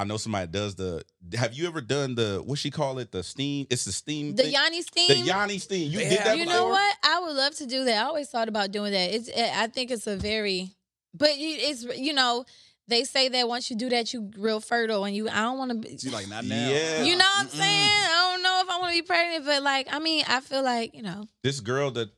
[0.01, 1.03] I know somebody does the.
[1.35, 3.11] Have you ever done the what she call it?
[3.13, 3.67] The steam.
[3.71, 4.35] It's the steam.
[4.37, 4.53] the thing?
[4.53, 5.09] Yoni steam.
[5.09, 5.33] The.
[5.33, 5.91] Yoni steam.
[5.93, 6.59] You They did that you before?
[6.61, 6.97] know what?
[7.05, 8.03] I would love to do that.
[8.03, 9.13] I always thought about doing that.
[9.15, 9.29] It's.
[9.33, 10.71] Eh, I think it's a very,
[11.15, 12.45] but you, it's you know,
[12.87, 15.29] they say that once you do that, you real fertile, and you.
[15.29, 15.99] I don't want to be.
[15.99, 16.69] She's like, not now.
[16.71, 17.03] Yeah.
[17.03, 17.51] You know what I'm Mm-mm.
[17.51, 17.89] saying?
[17.91, 20.63] I don't know if I want to be pregnant, but like, I mean, I feel
[20.63, 21.27] like you know.
[21.43, 22.09] This girl that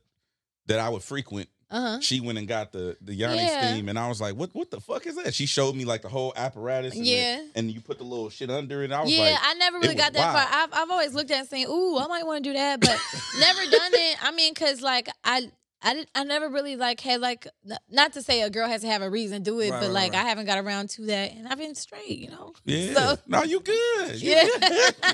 [0.67, 1.49] that I would frequent.
[1.71, 1.99] Uh huh.
[2.01, 3.71] She went and got the the Yoni Yeah.
[3.71, 4.49] steam, and I was like, "What?
[4.53, 6.93] What the fuck is that?" She showed me like the whole apparatus.
[6.95, 7.41] And the- Yeah.
[7.55, 8.91] and you put the little shit under it.
[8.91, 10.49] I was Yeah, like, I never really got that wild.
[10.49, 10.59] far.
[10.63, 12.99] I've I've always looked at it saying, "Ooh, I might want to do that," but
[13.39, 14.17] never done it.
[14.21, 15.49] I mean, cause like I.
[15.83, 17.47] I, did, I never really like had like
[17.89, 19.87] not to say a girl has to have a reason to do it, Right, but
[19.87, 20.23] right, like right.
[20.23, 22.53] I haven't got around to that, and I've been straight, you know.
[22.65, 24.43] "Yeah, So- no, you good." You Yeah.
[24.45, 24.61] good.
[24.61, 24.71] Don't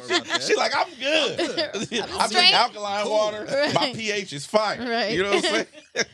[0.10, 0.44] worry about that.
[0.44, 1.40] she like, "I'm good.
[2.10, 3.12] I'm I drink alkaline Cool.
[3.14, 3.46] water.
[3.74, 5.14] My pH is fire." Right.
[5.14, 6.06] You know what I'm saying?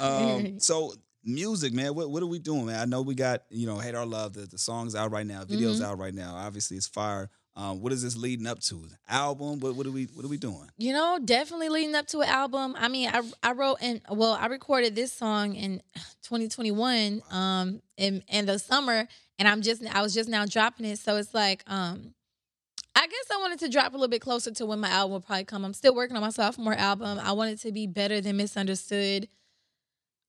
[0.00, 0.92] Um, so
[1.24, 1.94] music, man.
[1.94, 2.80] What what are we doing, man?
[2.80, 4.34] I know we got you know, hate our love.
[4.34, 5.84] The the songs out right now, videos Mm-hmm.
[5.84, 6.34] out right now.
[6.36, 7.30] Obviously, it's fire.
[7.54, 8.82] Um, what is this leading up to?
[9.08, 9.60] Album?
[9.60, 10.70] What what are we what are we doing?
[10.78, 12.74] You know, definitely leading up to an album.
[12.78, 15.82] I mean, I I wrote and well, I recorded this song in
[16.22, 19.06] 2021, um, in in the summer,
[19.38, 22.14] and I'm just I was just now dropping it, so it's like, um,
[22.94, 25.20] I guess I wanted to drop a little bit closer to when my album will
[25.20, 25.64] probably come.
[25.64, 27.18] I'm still working on my sophomore album.
[27.22, 29.28] I want it to be better than misunderstood.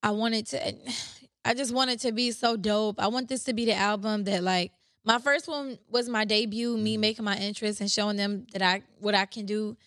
[0.01, 0.73] I wanted to,
[1.45, 2.99] I just want it to be so dope.
[2.99, 4.71] I want this to be the album that like
[5.05, 6.99] my first one was my debut, me Mhm.
[7.01, 9.77] making my interest and showing them that I what I can do.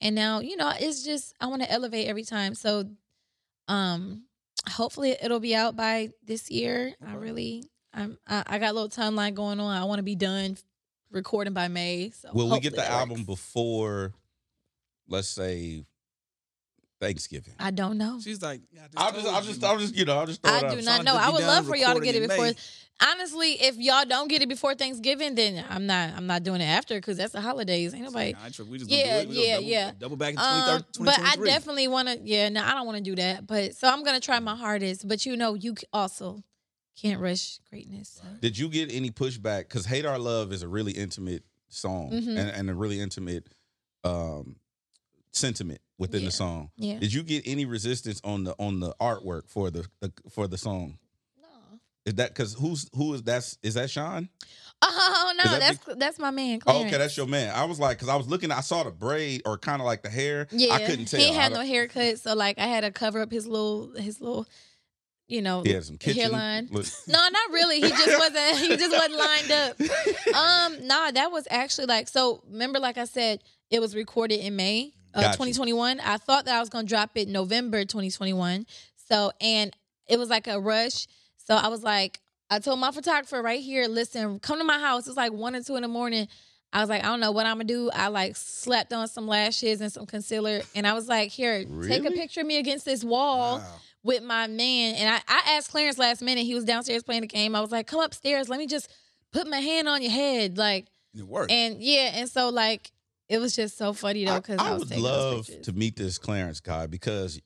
[0.00, 2.54] And now, you know, it's just I want to elevate every time.
[2.54, 2.88] So
[3.68, 4.24] um
[4.68, 6.94] hopefully it'll be out by this year.
[7.06, 9.76] I really I'm I, I got a little timeline going on.
[9.76, 10.56] I want to be done
[11.10, 12.10] recording by May.
[12.10, 14.12] So Will we get the album before,
[15.08, 15.84] let's say,
[17.02, 17.54] Thanksgiving?
[17.58, 18.20] I don't know.
[18.22, 18.60] She's like,
[18.96, 20.40] I'll just, I'll just, I'll just, you know, I'll just.
[20.40, 20.60] Throw I out.
[20.70, 21.16] do Trying not know.
[21.16, 22.44] I would love for y'all to get it before.
[22.44, 22.54] May.
[23.04, 26.10] Honestly, if y'all don't get it before Thanksgiving, then I'm not.
[26.16, 27.92] I'm not doing it after because that's the holidays.
[27.92, 28.32] Ain't nobody.
[28.32, 29.34] Nah, I we just Yeah, do it.
[29.34, 29.90] Yeah, double, yeah.
[29.98, 32.20] Double back in Um, but I definitely want to.
[32.22, 33.48] Yeah, no, I don't want to do that.
[33.48, 35.08] But so I'm gonna try my hardest.
[35.08, 36.44] But you know, you also
[37.00, 38.20] can't rush greatness.
[38.22, 38.28] so.
[38.40, 39.62] Did you get any pushback?
[39.62, 42.28] Because "Hate Our Love" is a really intimate song Mhm.
[42.38, 43.48] and, and a really intimate
[44.04, 44.56] um,
[45.32, 46.26] sentiment within Yeah.
[46.28, 46.70] the song.
[46.76, 46.98] Yeah.
[46.98, 50.58] Did you get any resistance on the on the artwork for the, the for the
[50.58, 50.98] song?
[51.40, 51.48] No.
[52.06, 54.28] Is that because who's who is that's is that Sean?
[54.84, 56.58] Oh no, that that's that's my man.
[56.66, 57.54] Oh, okay, that's your man.
[57.54, 60.02] I was like, because I was looking, I saw the braid or kind of like
[60.02, 60.48] the hair.
[60.50, 61.20] Yeah, I couldn't tell.
[61.20, 64.44] He had no haircut, so like I had to cover up his little his little,
[65.28, 66.22] you know, He had some kitchen.
[66.22, 66.68] hairline.
[66.72, 67.76] look- No, not really.
[67.80, 68.58] He just wasn't.
[68.58, 69.80] He just wasn't lined up.
[70.34, 72.42] Um, nah, that was actually like so.
[72.50, 73.40] Remember, like I said,
[73.70, 75.52] it was recorded in May Uh, of Got you.
[75.52, 76.00] 2021.
[76.00, 78.66] I thought that I was gonna drop it November 2021.
[79.08, 79.74] So, and
[80.08, 81.06] it was like a rush.
[81.36, 82.20] So I was like,
[82.50, 85.06] I told my photographer right here, listen, come to my house.
[85.06, 86.28] It's like one or two in the morning.
[86.72, 87.90] I was like, I don't know what I'm gonna do.
[87.92, 92.04] I like slapped on some lashes and some concealer, and I was like, here, take
[92.06, 93.64] a picture of me against this wall Wow.
[94.02, 94.94] with my man.
[94.94, 96.44] And I, I asked Clarence last minute.
[96.44, 97.54] He was downstairs playing the game.
[97.54, 98.48] I was like, come upstairs.
[98.48, 98.88] Let me just
[99.32, 100.56] put my hand on your head.
[100.56, 101.50] Like, It worked.
[101.52, 102.12] and yeah.
[102.14, 102.90] And so, like,
[103.32, 106.18] it was just so funny though, because I, I, was would love to meet this
[106.18, 107.40] Clarence guy because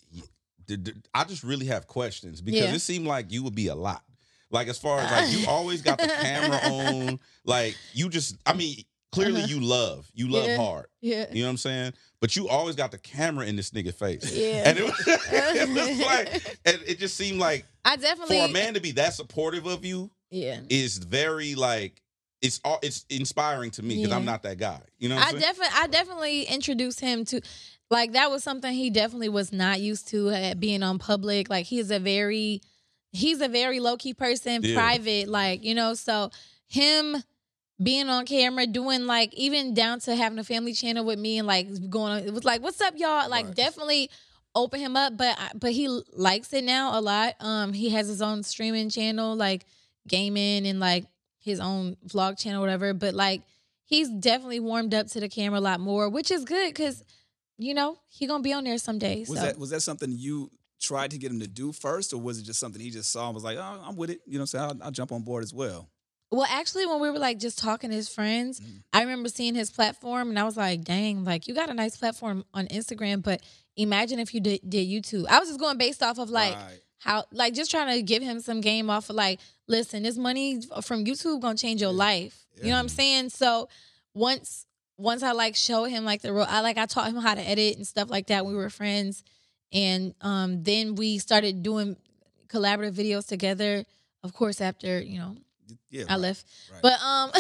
[1.15, 2.75] I just really have questions because Yeah.
[2.75, 4.03] it seemed like you would be a lot.
[4.51, 8.53] Like as far as like you always got the camera on, like you just I
[8.55, 8.79] mean
[9.13, 9.55] clearly Uh-huh.
[9.55, 10.57] you love you love Yeah.
[10.57, 10.87] hard.
[11.01, 11.27] Yeah.
[11.33, 11.93] You know what I'm saying?
[12.21, 14.33] But you always got the camera in this nigga face.
[14.35, 14.69] Yeah.
[14.69, 18.53] And it was, it was like and it just seemed like I definitely for a
[18.53, 20.61] man to be that supportive of you yeah.
[20.69, 22.03] is very like
[22.43, 24.17] it's all it's inspiring to me because Yeah.
[24.17, 24.81] I'm not that guy.
[24.99, 27.41] You know what I definitely, I definitely introduced him to,
[27.91, 31.49] like, that was something he definitely was not used to at being on public.
[31.49, 32.61] Like, he's a very,
[33.13, 34.75] he's a very low key person, Yeah.
[34.75, 36.31] private, like, you know, so
[36.67, 37.17] him
[37.83, 41.47] being on camera, doing like, even down to having a family channel with me and
[41.47, 43.29] like going on, it was like, what's up, y'all?
[43.31, 43.55] Like, Right.
[43.55, 44.11] definitely
[44.55, 47.35] open him up, but, but he likes it now a lot.
[47.41, 49.67] Um, he has his own streaming channel, like
[50.09, 51.05] gaming and like
[51.47, 52.93] his own vlog channel, whatever.
[52.93, 53.43] But like,
[53.85, 57.03] he's definitely warmed up to the camera a lot more, which is good because
[57.57, 59.21] you know he gonna be on there someday.
[59.21, 62.21] was so that was that something you tried to get him to do first, or
[62.21, 64.21] was it just something he just saw and was like, oh, I'm with it?
[64.27, 64.65] You know what I'm saying?
[64.65, 65.89] I'll, I'll jump on board as well.
[66.31, 68.83] Well, actually, when we were like just talking to his friends, Mhm.
[68.93, 71.97] I remember seeing his platform and I was like, dang, like you got a nice
[71.97, 73.41] platform on Instagram, but
[73.77, 75.27] imagine if you did, did YouTube.
[75.29, 76.81] I was just going based off of like Right.
[77.07, 80.61] How, like just trying to give him some game off of like, listen, this money
[80.83, 81.99] from YouTube gonna change your Yeah.
[81.99, 82.47] life.
[82.61, 83.29] You know what I'm saying?
[83.31, 83.69] So
[84.15, 84.67] once,
[84.99, 87.41] once I like showed him like the real, I like I taught him how to
[87.41, 88.45] edit and stuff like that.
[88.47, 89.23] We were friends,
[89.73, 91.97] and um then we started doing
[92.49, 93.85] collaborative videos together.
[94.23, 95.37] Of course, after you know
[95.91, 96.47] yeah, I right, left.
[96.73, 96.83] right.
[96.83, 97.31] But um,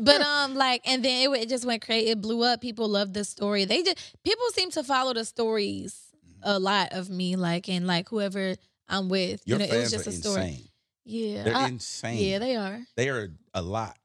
[0.04, 2.10] but um, like, and then it, it just went crazy.
[2.10, 2.60] It blew up.
[2.60, 3.64] People loved the story.
[3.64, 6.00] They just people seem to follow the stories
[6.42, 8.56] a lot of me, like and like whoever
[8.88, 9.40] I'm with.
[9.46, 10.42] Your you know, it was just are a story.
[10.42, 10.68] insane.
[11.06, 12.18] Yeah, They're I- insane.
[12.24, 12.80] yeah, they are.
[12.96, 13.96] they are a lot.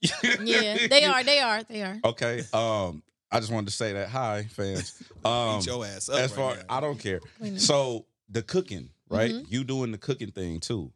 [0.00, 0.12] Yeah,
[0.88, 1.22] they are.
[1.24, 1.62] They are.
[1.64, 1.98] They are.
[2.04, 2.42] Okay.
[2.52, 4.08] Um, I just wanted to say that.
[4.10, 5.02] Hi, fans.
[5.24, 6.20] Um, Beat your ass up.
[6.20, 6.62] as far now.
[6.68, 7.20] I don't care.
[7.56, 9.32] So the cooking, right?
[9.32, 9.50] Mhm.
[9.50, 10.92] You doing the cooking thing too.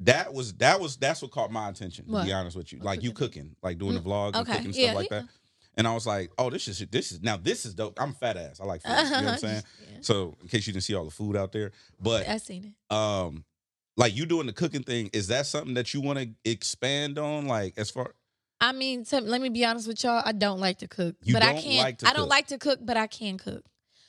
[0.00, 2.06] That was that was that's what caught my attention.
[2.06, 2.24] To What?
[2.24, 3.42] be honest with you, What like you cooking?
[3.42, 4.56] cooking, like doing the vlog, and okay.
[4.58, 5.18] cooking Yeah, stuff like yeah.
[5.20, 5.28] that.
[5.76, 7.98] And I was like, oh, this is this is now this is dope.
[8.00, 8.60] I'm fat ass.
[8.60, 8.90] I like food.
[8.90, 9.62] You know what I'm saying?
[9.90, 9.98] Yeah.
[10.02, 12.94] So in case you didn't see all the food out there, but I seen it.
[12.94, 13.44] um,
[13.96, 17.46] like you doing the cooking thing, is that something that you want to expand on?
[17.46, 18.14] Like as far
[18.60, 20.22] I mean, to, let me be honest with y'all.
[20.24, 21.78] I don't like to cook, You but I can't.
[21.84, 22.30] like to I don't cook.
[22.30, 23.64] like to cook, but I can cook.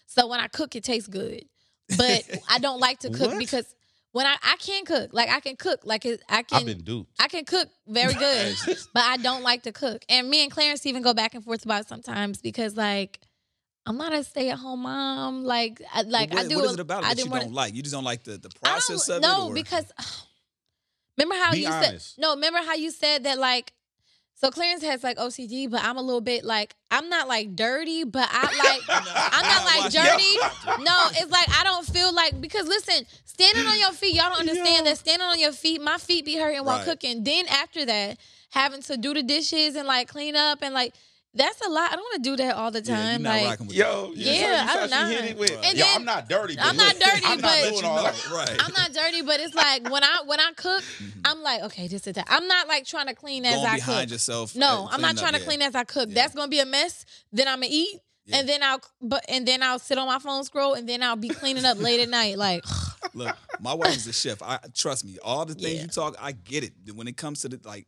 [0.05, 1.45] So when I cook, it tastes good.
[1.97, 3.73] But I don't like to cook because
[4.13, 7.11] when I I can cook, like I can cook, like I can I've been duped.
[7.19, 8.55] I can cook very good,
[8.93, 10.05] but I don't like to cook.
[10.07, 13.19] And me and Clarence even go back and forth about it sometimes because like
[13.85, 15.43] I'm not a stay at home mom.
[15.43, 16.55] Like I, like what, I do.
[16.57, 17.73] What is it about I that do you more- don't like?
[17.73, 19.49] You just don't like the, the process of no, it?
[19.49, 19.91] or- because
[21.17, 22.15] remember how Be you honest.
[22.15, 22.35] said no.
[22.35, 23.73] Remember how you said that like.
[24.35, 28.03] So Clarence has like OCD, but I'm a little bit like I'm not like dirty,
[28.03, 28.81] but I like
[29.31, 30.83] I'm not like dirty.
[30.83, 34.39] No, it's like I don't feel like because listen, standing on your feet, y'all don't
[34.39, 34.91] understand Yo.
[34.91, 36.85] that standing on your feet, my feet be hurting while Right.
[36.85, 37.23] cooking.
[37.23, 38.17] Then after that,
[38.49, 40.93] having to do the dishes and like clean up and like
[41.35, 41.91] that's a lot.
[41.91, 43.21] I don't want to do that all the Yeah, you're time.
[43.23, 44.17] not like rocking with Yo, that.
[44.17, 45.27] Yeah, you I saw don't hit know.
[45.29, 46.55] it with, And yo, then- I'm not dirty.
[46.55, 48.29] But I'm not dirty, I'm not but- doing all that.
[48.31, 48.55] right.
[48.59, 51.11] I'm not dirty, but it's like when I when I cook, Mhm.
[51.25, 52.27] I'm like, okay, this is that.
[52.29, 54.11] I'm not like trying to clean as Going I behind cook.
[54.11, 54.55] yourself.
[54.55, 56.09] No, I'm not trying up, to clean as I cook.
[56.09, 56.15] Yeah.
[56.15, 57.05] That's gonna be a mess.
[57.31, 58.37] Then I'm gonna eat, Yeah.
[58.37, 61.15] and then I'll but and then I'll sit on my phone scroll, and then I'll
[61.15, 62.37] be cleaning up late at night.
[62.37, 62.63] Like,
[63.15, 64.41] Look, my wife is a chef.
[64.41, 65.17] I trust me.
[65.23, 65.81] All the things Yeah.
[65.81, 66.73] you talk, I get it.
[66.95, 67.87] When it comes to the like,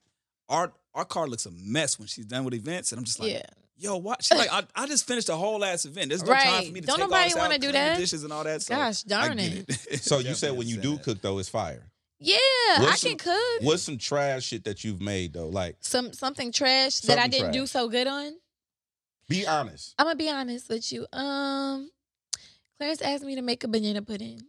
[0.50, 3.34] our our car looks a mess when she's done with events, and I'm just like,
[3.34, 3.42] yeah,
[3.78, 4.24] yo, what?
[4.24, 6.10] She's like, I, I just finished a whole ass event.
[6.10, 7.98] There's no time for me to Don't take nobody all this wanna do that.
[7.98, 8.62] dishes and all that.
[8.62, 9.66] So gosh darn it.
[9.70, 10.00] it.
[10.02, 11.92] So you Definitely said when you do cook though, it's fire.
[12.18, 13.62] Yeah, I What's can cook.
[13.62, 15.50] What's some trash shit that you've made though?
[15.50, 18.34] Like, Some something trash that I didn't do so good on.
[19.28, 19.94] be honest.
[20.00, 21.06] I'm gonna be honest with you.
[21.12, 21.92] Um,
[22.78, 24.42] Clarence asked me to make a banana pudding.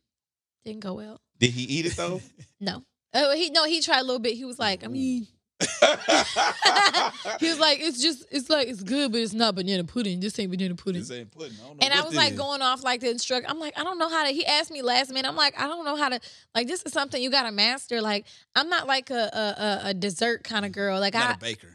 [0.65, 1.21] Didn't go well.
[1.39, 2.21] Did he eat it though?
[2.61, 2.85] No.
[3.13, 3.65] Oh, he no.
[3.65, 4.35] He tried a little bit.
[4.37, 5.27] He was like, I mean,
[7.41, 10.21] he was like, it's just, it's like, it's good, but it's not banana pudding.
[10.21, 11.01] This ain't banana pudding.
[11.01, 11.57] This ain't pudding.
[11.65, 12.39] I And I was like is.
[12.39, 13.49] going off like the instructor.
[13.49, 14.31] I'm like, I don't know how to.
[14.33, 15.29] He asked me last minute.
[15.29, 16.21] I'm like, I don't know how to.
[16.55, 18.01] Like, this is something you gotta master.
[18.03, 21.01] Like, I'm not like a a, a, a dessert kind of girl.
[21.01, 21.69] Like, Not I a baker.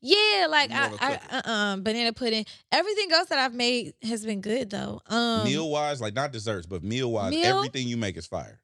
[0.00, 2.44] yeah, like I, I uh, uh banana pudding.
[2.70, 5.00] Everything else that I've made has been good though.
[5.08, 7.58] Um, meal wise, like not desserts, but meal wise, Meal?
[7.58, 8.60] everything you make is fire.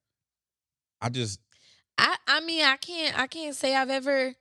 [1.01, 1.40] I just
[1.98, 4.35] I I mean I can't I can't say I've ever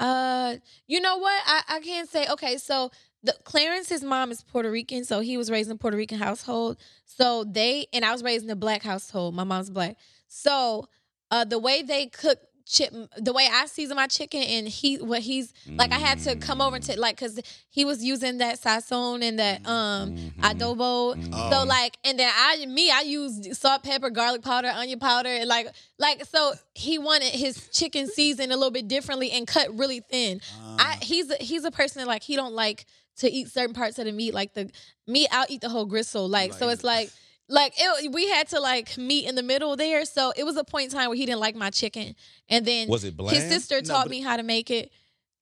[0.00, 0.56] uh
[0.88, 1.42] you know what?
[1.46, 2.90] I I can't say okay so
[3.22, 6.78] the Clarence's mom is Puerto Rican so he was raised in a Puerto Rican household.
[7.04, 9.34] So they and I was raised in a black household.
[9.34, 9.96] My mom's black.
[10.28, 10.88] So
[11.30, 12.38] uh the way they cook
[12.70, 16.36] chip the way I season my chicken and he what he's like I had to
[16.36, 16.96] come over and Mm.
[16.98, 20.32] like cuz he was using that sazon and that um Mhm.
[20.48, 21.30] adobo Mhm.
[21.32, 21.50] Oh.
[21.50, 25.48] so like, and then I, me, I used salt, pepper, garlic powder, onion powder, and
[25.48, 30.00] like, like so he wanted his chicken seasoned a little bit differently and cut really
[30.00, 30.40] thin.
[30.78, 32.86] I, Uh, he's a, he's a person that like he don't like
[33.18, 34.70] to eat certain parts of the meat, like the
[35.06, 35.28] meat.
[35.32, 36.68] I'll eat the whole gristle, like so.
[36.68, 37.10] It's like.
[37.52, 40.64] Like it, we had to like meet in the middle there, so it was a
[40.64, 42.14] point in time where he didn't like my chicken,
[42.48, 43.36] and then was it bland?
[43.36, 44.90] his sister No, taught but- me how to make it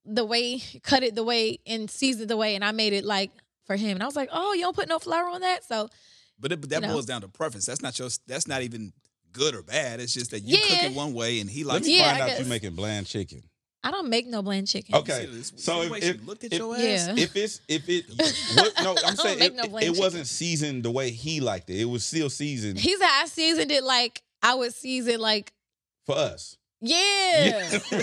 [0.05, 3.05] the way, cut it the way, and season it the way, and I made it
[3.05, 3.31] like
[3.66, 3.90] for him.
[3.90, 5.88] And I was like, oh, you don't put no flour on that, so
[6.40, 6.94] but, it, but that you know.
[6.94, 7.66] boils down to preference.
[7.66, 8.09] That's not your.
[8.27, 8.92] That's not even
[9.33, 10.01] good or bad.
[10.01, 11.87] It's just that you cook it one way and he Let likes.
[11.87, 11.99] me.
[11.99, 12.49] Yeah, find out you guess.
[12.49, 13.42] making bland chicken.
[13.85, 14.95] I don't make no bland chicken.
[14.97, 15.29] Okay.
[15.57, 16.83] So the if- if- she looked at if- your ass.
[16.83, 17.14] Yeah.
[17.17, 18.05] If it's if it
[18.57, 21.81] what, no, I'm saying it, no it- it wasn't seasoned the way he liked it.
[21.81, 25.53] It was still seasoned He said I seasoned it like I would season like
[26.07, 26.57] for us.
[26.81, 27.69] yeah.
[27.93, 27.95] like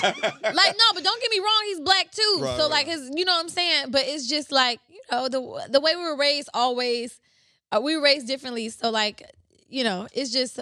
[0.78, 2.38] no, but don't get me wrong, he's black too.
[2.42, 2.98] Right, so right, like right.
[2.98, 3.92] his, you know what I'm saying.
[3.92, 6.50] But it's just like you know the the way we were raised.
[6.54, 7.20] Always,
[7.72, 8.70] uh, we were raised differently.
[8.70, 9.24] So like
[9.70, 10.60] you know, it's just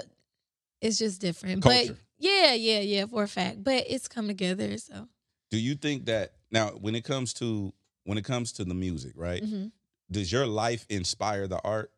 [0.81, 1.61] it's just different.
[1.63, 1.93] Culture.
[1.93, 3.63] But yeah, yeah, yeah, for a fact.
[3.63, 4.77] But it's come together.
[4.77, 5.07] So
[5.51, 7.73] Do you think that now when it comes to
[8.05, 9.43] when it comes to the music, right?
[9.43, 9.71] Mhm.
[10.11, 11.91] Does your life inspire the art,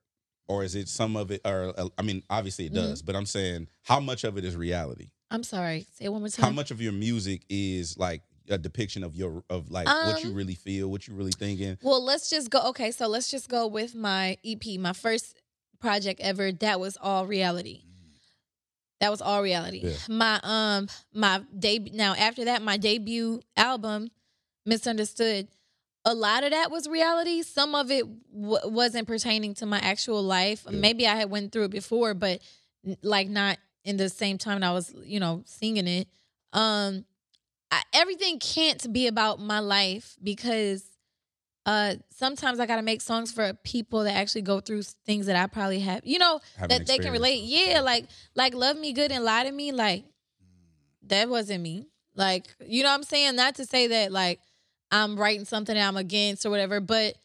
[0.47, 1.41] or is it some of it?
[1.45, 2.75] Or uh, I mean, obviously it Mhm.
[2.75, 5.09] does, but I'm saying how much of it is reality?
[5.31, 5.87] I'm sorry.
[5.93, 6.43] Say it one more time.
[6.45, 10.29] How much of your music is like a depiction of your of like what you
[10.29, 11.77] Um, really feel, what you really thinking?
[11.81, 12.61] Well, let's just go.
[12.69, 15.35] Okay, so let's just go with my EP, my first
[15.79, 16.51] project ever.
[16.51, 17.81] That was all reality.
[19.01, 19.81] That was all reality.
[19.83, 19.93] Yeah.
[20.09, 21.93] My um my debut.
[21.93, 24.09] Now after that, my debut album,
[24.65, 25.47] Misunderstood.
[26.07, 27.41] A lot of that was reality.
[27.41, 30.63] Some of it w- wasn't pertaining to my actual life.
[30.69, 30.77] Yeah.
[30.77, 32.41] Maybe I had went through it before, but
[33.01, 36.07] like not in the same time I was, you know, singing it.
[36.53, 37.05] Um,
[37.71, 40.83] I, everything can't be about my life because
[41.65, 45.47] uh sometimes I gotta make songs for people that actually go through things that I
[45.47, 47.43] probably have, you know, Having that they can relate.
[47.43, 50.05] Yeah, like like love me good and lie to me, like
[51.07, 51.87] that wasn't me.
[52.15, 53.35] Like, you know what I'm saying?
[53.35, 54.39] Not to say that like
[54.91, 57.15] I'm writing something that I'm against or whatever, but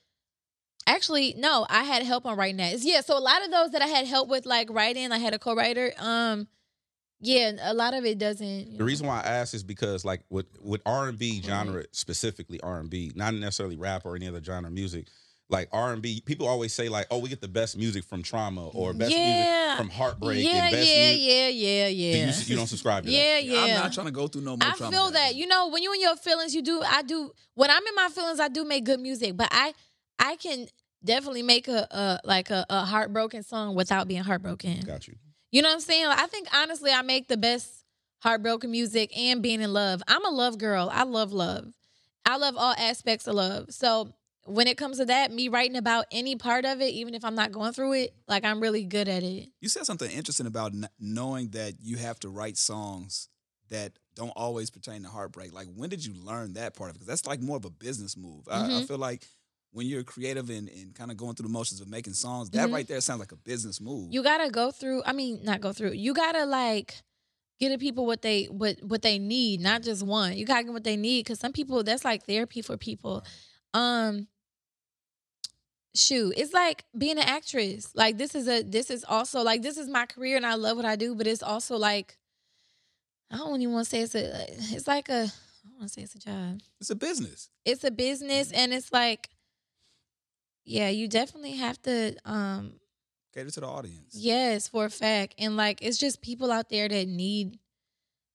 [0.86, 2.78] actually, no, I had help on writing that.
[2.80, 5.34] Yeah, so a lot of those that I had help with like writing, I had
[5.34, 5.92] a co-writer.
[5.98, 6.48] Um,
[7.20, 8.72] yeah, a lot of it doesn't.
[8.72, 8.84] The know.
[8.84, 12.78] reason why I ask is because like with with R and B genre specifically R
[12.80, 15.06] and B, not necessarily rap or any other genre of music.
[15.48, 18.22] Like R and B, people always say like, "Oh, we get the best music from
[18.22, 19.24] trauma or best Yeah.
[19.74, 22.26] music from heartbreak yeah, and best yeah, music." yeah, yeah, Do yeah.
[22.26, 23.44] you, you don't subscribe to yeah, that?
[23.44, 23.66] yeah.
[23.66, 23.74] yeah.
[23.74, 24.68] I'm not trying to go through no more.
[24.68, 25.34] I trauma feel like that.
[25.34, 26.80] You know, when you in your feelings, you do.
[26.86, 27.32] I do.
[27.54, 29.36] When I'm in my feelings, I do make good music.
[29.36, 29.74] But I,
[30.20, 30.68] I can
[31.04, 34.82] definitely make a, a like a, a heartbroken song without being heartbroken.
[34.86, 35.16] Got you.
[35.50, 36.06] You know what I'm saying?
[36.06, 37.84] Like, I think honestly, I make the best
[38.20, 40.02] heartbroken music and being in love.
[40.06, 40.88] I'm a love girl.
[40.92, 41.72] I love love.
[42.26, 43.72] I love all aspects of love.
[43.72, 44.12] So
[44.44, 47.34] when it comes to that, me writing about any part of it, even if I'm
[47.34, 49.48] not going through it, like I'm really good at it.
[49.60, 53.28] You said something interesting about kn- knowing that you have to write songs
[53.70, 55.52] that don't always pertain to heartbreak.
[55.52, 56.98] Like, when did you learn that part of it?
[57.00, 58.48] Because that's like more of a business move.
[58.50, 58.88] I, I Mhm.
[58.88, 59.26] feel like
[59.72, 62.68] when you're creative and, and kind of going through the motions of making songs, that
[62.68, 62.72] Mhm.
[62.74, 64.12] right there sounds like a business move.
[64.12, 65.02] You gotta go through.
[65.04, 65.92] I mean, not go through.
[65.92, 67.02] You gotta like
[67.60, 70.36] get the people what they what what they need, not just one.
[70.36, 73.24] You gotta get what they need because some people that's like therapy for people.
[73.74, 74.26] Um,
[75.94, 77.92] shoot, it's like being an actress.
[77.94, 80.76] Like this is a this is also like this is my career and I love
[80.76, 82.16] what I do, but it's also like
[83.30, 85.30] I don't even want to say it's a it's like a
[85.64, 87.50] I don't want to say it's a job it's a business.
[87.64, 89.28] it's a business and it's like
[90.64, 92.74] yeah you definitely have to um
[93.34, 94.14] Cater to the audience.
[94.14, 97.58] yes for a fact and like it's just people out there that need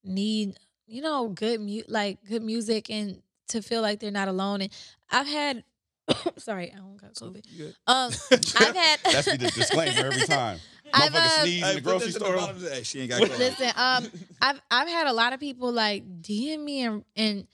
[0.03, 0.57] need
[0.87, 4.71] you know good mu- like good music and to feel like they're not alone and
[5.11, 5.63] i've had
[6.37, 7.75] sorry i don't got covid good?
[7.87, 10.59] um i've had That's the discllaimer every time.
[10.93, 12.35] I've, Motherfucker sneeze in the grocery that to the store.
[12.37, 13.39] bottom of the- Hey, she ain't got COVID.
[13.39, 14.05] Listen, um,
[14.39, 17.47] I've I've had a lot of people like DM me and and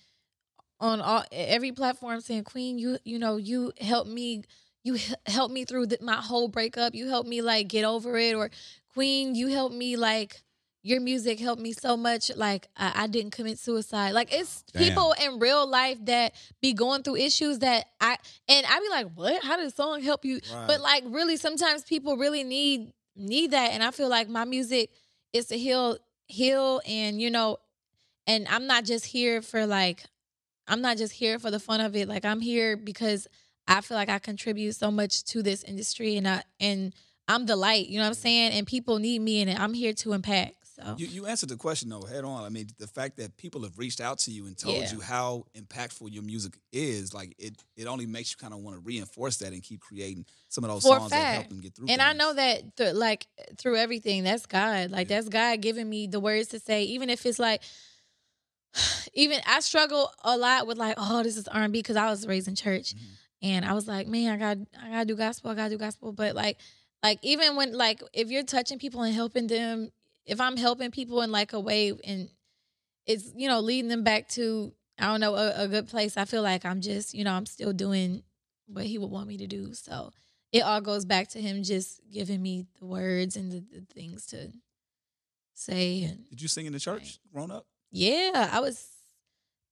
[0.81, 4.43] on all every platform saying, "Queen, you you know you helped me,
[4.83, 6.93] you helped me through the, my whole breakup.
[6.93, 8.49] You helped me like get over it." Or,
[8.93, 10.43] "Queen, you helped me like."
[10.83, 12.35] Your music helped me so much.
[12.35, 14.13] Like I, I didn't commit suicide.
[14.13, 14.81] Like it's Damn.
[14.81, 18.17] people in real life that be going through issues that I
[18.49, 19.43] and I be like, what?
[19.43, 20.39] How did the song help you?
[20.51, 20.65] Right.
[20.65, 24.89] But like really, sometimes people really need need that, and I feel like my music
[25.33, 27.57] is to heal, heal, and you know,
[28.25, 30.03] and I'm not just here for like,
[30.67, 32.07] I'm not just here for the fun of it.
[32.07, 33.27] Like I'm here because
[33.67, 36.93] I feel like I contribute so much to this industry, and I and
[37.27, 37.87] I'm the light.
[37.87, 38.21] You know what I'm mm-hmm.
[38.21, 38.51] saying?
[38.53, 40.55] And people need me, and I'm here to impact.
[40.75, 42.43] So You, you answered the question though head on.
[42.43, 44.91] I mean, the fact that people have reached out to you and told Yeah.
[44.91, 48.77] you how impactful your music is, like it, it only makes you kind of want
[48.77, 51.75] to reinforce that and keep creating some of those For songs that help them get
[51.75, 51.87] through.
[51.89, 54.91] And I know that th- like through everything, that's God.
[54.91, 57.61] Like that's God giving me the words to say, even if it's like,
[59.13, 62.09] even I struggle a lot with like, oh, this is R and B because I
[62.09, 62.99] was raised in church, Mhm.
[63.43, 66.11] and I was like, man, I got I gotta do gospel, I gotta do gospel.
[66.13, 66.57] But like,
[67.03, 69.91] like even when like if you're touching people and helping them,
[70.25, 72.29] if I'm helping people in like a way and
[73.05, 76.25] it's you know leading them back to I don't know a, a good place, I
[76.25, 78.23] feel like I'm just you know I'm still doing
[78.67, 79.73] what He would want me to do.
[79.73, 80.11] So
[80.51, 84.25] it all goes back to him just giving me the words and the, the things
[84.27, 84.51] to
[85.53, 87.65] say and Did you sing in the church growing up?
[87.91, 88.87] Yeah i was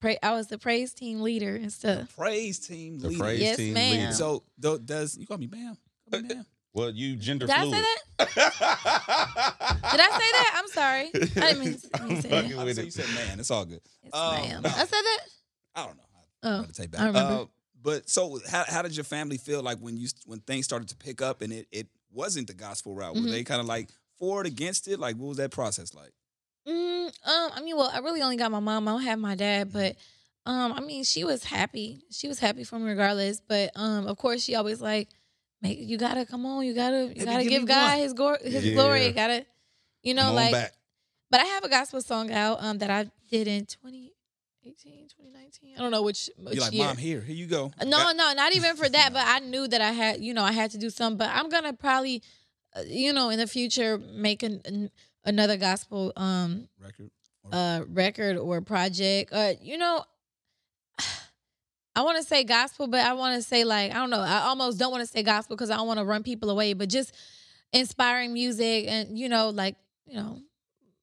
[0.02, 3.20] pray i was the praise team leader and stuff Praise team The leader.
[3.24, 3.90] praise Yes, team ma'am.
[3.92, 4.12] leader.
[4.14, 5.78] So though, does you call me Bam?
[6.12, 6.46] Call me Bam.
[6.74, 7.76] Well, you gender did i fluid.
[7.76, 7.82] say
[8.20, 8.30] that
[9.92, 12.60] did i say that i'm sorry i didn't mean to, I didn't say that.
[12.60, 12.86] I with said it.
[12.86, 13.40] you said man.
[13.40, 13.82] It's all good.
[14.04, 14.62] Yes, Um, ma'am.
[14.64, 14.70] no.
[14.70, 15.20] i said that
[15.76, 16.04] I don't know.
[16.44, 17.02] oh Gotta take back.
[17.02, 17.34] I remember.
[17.34, 17.46] Uh,
[17.82, 20.96] but so how how did your family feel like when you when things started to
[20.98, 23.16] pick up and it it wasn't the gospel route?
[23.16, 23.30] Were Mhm.
[23.30, 25.00] they kind of like for it against it?
[25.00, 26.12] Like what was that process like?
[26.70, 28.88] Mm, um, I mean, well, I really only got my mom.
[28.88, 29.96] I don't have my dad, but
[30.46, 32.02] Um, I mean, she was happy.
[32.12, 33.42] She was happy for me regardless.
[33.46, 35.10] But um, of course, she always like,
[35.62, 36.66] make you gotta come on.
[36.66, 38.00] You gotta you Maybe gotta give give God one.
[38.00, 38.38] his glory.
[38.44, 38.74] His Yeah.
[38.74, 39.06] glory.
[39.06, 39.46] You gotta,
[40.04, 40.52] you know, like.
[40.54, 40.74] back.
[41.32, 45.76] But I have a gospel song out um that I did in 2018, 2019.
[45.78, 46.86] I don't know which, which You're like, year.
[46.86, 47.72] mom, here, here you go.
[47.84, 49.14] No, Got- no, not even for that.
[49.14, 51.18] But I knew that I had, you know, I had to do something.
[51.18, 52.24] But I'm gonna probably,
[52.76, 54.90] uh, you know, in the future make an, an
[55.30, 57.10] another gospel um record.
[57.44, 59.32] Or- uh record or project.
[59.34, 60.04] Uh, you know,
[61.96, 64.22] I want to say gospel, but I want to say like I don't know.
[64.22, 66.74] I almost don't want to say gospel because I don't want to run people away.
[66.74, 67.14] But just
[67.74, 69.76] inspiring music and you know, like
[70.06, 70.40] you know,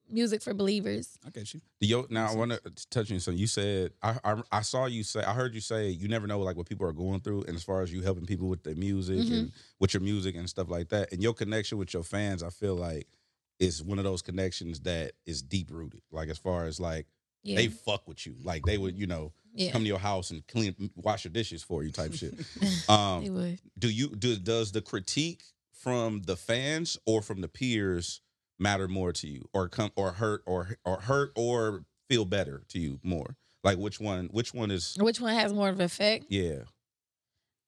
[0.09, 1.19] music for believers.
[1.27, 1.61] I get you.
[1.81, 2.61] Yo, now I want to
[2.91, 3.39] touch on something.
[3.39, 6.41] You said I, I I saw you say I heard you say you never know
[6.41, 8.77] like what people are going through, and as far as you helping people with their
[8.77, 9.33] music Mhm.
[9.33, 12.51] and with your music and stuff like that, and your connection with your fans, I
[12.51, 13.07] feel like
[13.59, 16.03] is one of those connections that is deep rooted.
[16.11, 17.07] Like as far as like
[17.43, 20.31] Yeah, they fuck with you, like they would you know yeah, come to your house
[20.31, 22.35] and clean wash your dishes for you type shit.
[22.61, 23.59] they Um, would.
[23.79, 25.43] do you do does the critique
[25.73, 28.21] from the fans or from the peers
[28.59, 32.79] matter more to you or come or hurt or or hurt or feel better to
[32.79, 36.27] you more like which one which one is Which one has more of an effect?
[36.29, 36.63] yeah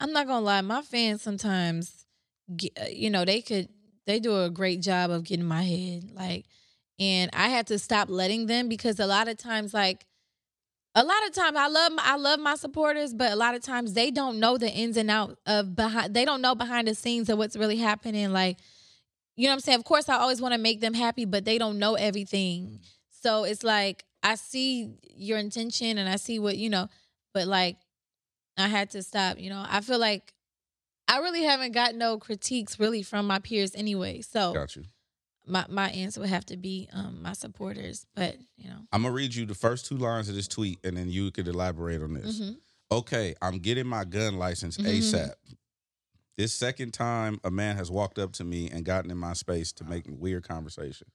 [0.01, 2.07] I'm not gonna lie, my fans sometimes,
[2.81, 3.69] uh, you know, they could
[4.09, 6.47] they do a great job of getting my head, like,
[6.99, 10.07] and I had to stop letting them because a lot of times, like,
[10.95, 13.63] a lot of times I love my, I love my supporters, but a lot of
[13.63, 16.15] times they don't know the ins and out of behind.
[16.15, 18.59] They don't know behind the scenes of what's really happening, like.
[19.37, 19.79] You know what I'm saying?
[19.79, 22.81] Of course, I always want to make them happy, but they don't know everything.
[23.23, 26.89] So it's like I see your intention and I see what you know,
[27.33, 27.77] but like
[28.57, 29.39] I had to stop.
[29.39, 30.33] You know, I feel like
[31.09, 34.21] I really haven't got no critiques really from my peers anyway.
[34.21, 34.85] So got you
[35.47, 38.05] my my answer would have to be um my supporters.
[38.15, 40.97] But you know, i'm gonna read you the first two lines of this tweet and
[40.97, 42.57] then you could elaborate on this mhm.
[42.91, 44.99] okay i'm getting my gun license Mhm.
[44.99, 45.33] asap
[46.37, 49.73] this second time a man has walked up to me and gotten in my space
[49.75, 51.07] to make weird conversation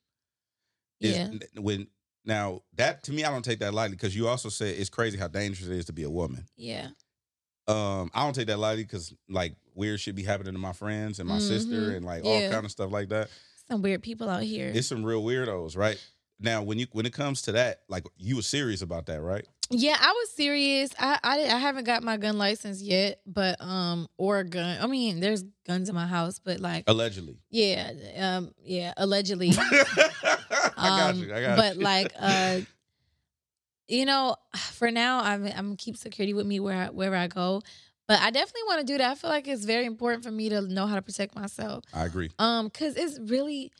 [1.00, 1.88] is yeah, when
[2.26, 5.18] now that to me I don't take that lightly because you also said it's crazy
[5.18, 6.46] how dangerous it is to be a woman.
[6.56, 6.90] yeah,
[7.68, 11.20] Um, I don't take that lightly because like weird shit be happening to my friends
[11.20, 11.96] and my sister Mhm.
[11.98, 12.52] and like all Yeah.
[12.52, 13.30] kind of stuff like that.
[13.70, 14.70] some weird people out here.
[14.76, 15.98] It's some real weirdos, right?
[16.40, 19.46] Now when you when it comes to that, like you were serious about that, right?
[19.70, 20.92] Yeah, I was serious.
[21.00, 24.78] I I, I haven't got my gun license yet, but um or a gun.
[24.82, 27.38] I mean, there's guns in my house, but like Allegedly.
[27.50, 29.52] yeah, um yeah, allegedly.
[29.58, 30.38] I
[30.76, 31.34] got Um, you.
[31.34, 31.82] I got but you.
[31.84, 32.60] like uh
[33.88, 37.28] you know for now i'm i'm gonna keep security with me where I, wherever i
[37.28, 37.62] go
[38.08, 39.12] but i definitely want to do that.
[39.12, 41.84] I feel like it's very important for me to know how to protect myself.
[41.94, 42.30] I agree.
[42.38, 43.72] um because it's really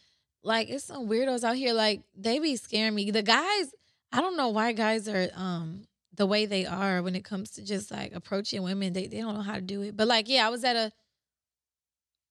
[0.44, 3.12] like it's some weirdos out here like they be scaring me.
[3.12, 3.74] The guys
[4.12, 5.84] i don't know why guys are um
[6.16, 8.94] the way they are when it comes to just like approaching women.
[8.94, 9.98] They, they don't know how to do it.
[9.98, 10.92] But like yeah i was at a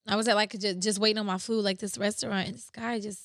[0.08, 2.70] i was at like just, just waiting on my food like this restaurant and this
[2.70, 3.20] guy just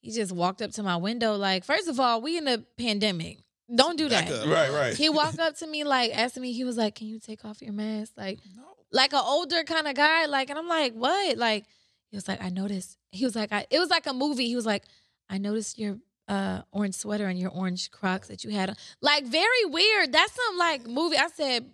[0.00, 1.36] he just walked up to my window.
[1.36, 3.38] Like first of all we in a pandemic
[3.72, 4.28] don't do that.
[4.46, 4.94] Right, right.
[4.94, 7.62] he walked up to me like asking me he was like can you take off
[7.62, 8.62] your mask like No.
[8.92, 11.64] like an older kind of guy like and i'm like what like
[12.10, 14.54] he was like i noticed he was like I, it was like a movie he
[14.56, 14.84] was like
[15.30, 15.96] i noticed your
[16.28, 20.34] uh orange sweater and your orange crocs that you had on like very weird that's
[20.34, 21.64] some like movie i said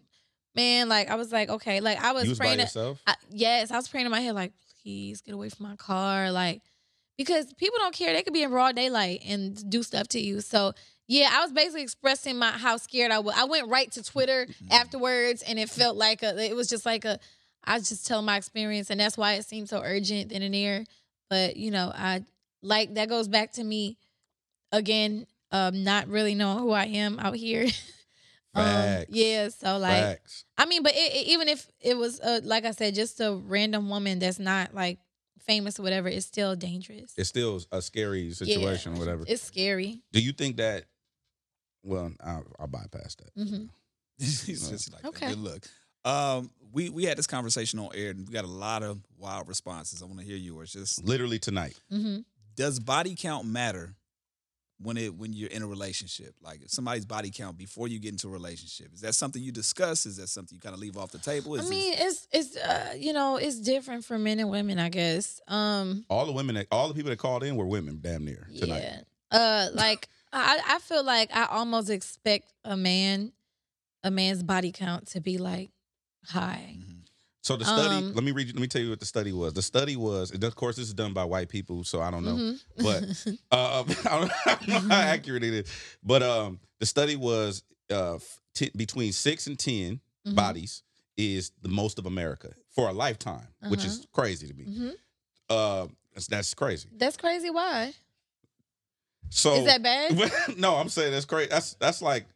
[0.55, 3.01] man like i was like okay like i was was by praying to, yourself?
[3.07, 6.31] I, yes i was praying in my head like please get away from my car
[6.33, 6.63] like
[7.19, 10.41] because people don't care they could be in broad daylight and do stuff to you
[10.41, 10.73] so
[11.11, 13.35] yeah, I was basically expressing my how scared I was.
[13.37, 16.39] I went right to Twitter afterwards, and it felt like a.
[16.41, 17.19] It was just like a.
[17.65, 20.55] I was just telling my experience, and that's why it seemed so urgent in an
[20.55, 20.85] air.
[21.29, 22.23] But you know, I
[22.63, 23.99] like that goes back to me
[24.71, 27.65] again, um, not really knowing who I am out here.
[28.55, 29.07] um, Facts.
[29.11, 30.45] yeah, so like Facts.
[30.57, 33.35] I mean, but it, it- even if it was, uh, like I said, just a
[33.35, 35.01] random woman that's not like
[35.41, 37.15] famous or whatever, it's still dangerous.
[37.17, 39.25] It's still a scary situation, Yeah, whatever.
[39.27, 40.03] It's scary.
[40.13, 40.85] Do you think that?
[41.83, 43.31] Well, I'll, I'll bypass that.
[43.43, 43.65] hmm
[44.19, 45.27] He's just like, Okay.
[45.27, 45.35] okay.
[45.35, 45.67] Good look.
[46.05, 49.49] Um, we we had this conversation on air, and we got a lot of wild
[49.49, 50.03] responses.
[50.03, 50.73] I want to hear yours.
[50.73, 51.79] Just Literally tonight.
[51.91, 52.19] hmm
[52.57, 53.95] does body count matter
[54.83, 56.35] when it when you're in a relationship?
[56.43, 59.53] Like if somebody's body count before you get into a relationship, is that something you
[59.53, 60.05] discuss?
[60.07, 61.55] Is that something you kind of leave off the table?
[61.55, 64.79] Is I this- mean, it's it's uh, you know it's different for men and women,
[64.79, 65.41] I guess.
[65.49, 68.49] Um, All the women, that, all the people that called in were women, damn near
[68.59, 68.83] tonight.
[68.83, 69.01] yeah.
[69.31, 73.33] Uh, like I I feel like I almost expect a man,
[74.05, 75.71] a man's body count to be like
[76.27, 76.77] high.
[76.79, 76.97] Mhm.
[77.43, 78.49] So the study, Um, let me read.
[78.49, 79.55] you- Let me tell you what the study was.
[79.55, 82.25] The study was, and of course, this is done by white people, so I don't
[82.25, 82.37] know.
[82.37, 82.61] Mhm.
[82.77, 83.03] But-
[83.51, 85.71] Um, I don't know how accurate it is,
[86.03, 88.19] but um, the study was uh,
[88.55, 90.35] t- between six and 10 Mhm.
[90.37, 90.83] bodies
[91.17, 94.65] is the most of America for a lifetime, which is crazy to me.
[94.67, 94.95] Mhm.
[95.49, 96.89] Uh, that's, that's crazy.
[96.93, 97.51] That's crazy.
[97.51, 97.95] Why?
[99.31, 100.33] So Is that bad?
[100.59, 101.49] no, I'm saying that's crazy.
[101.51, 102.27] That's that's like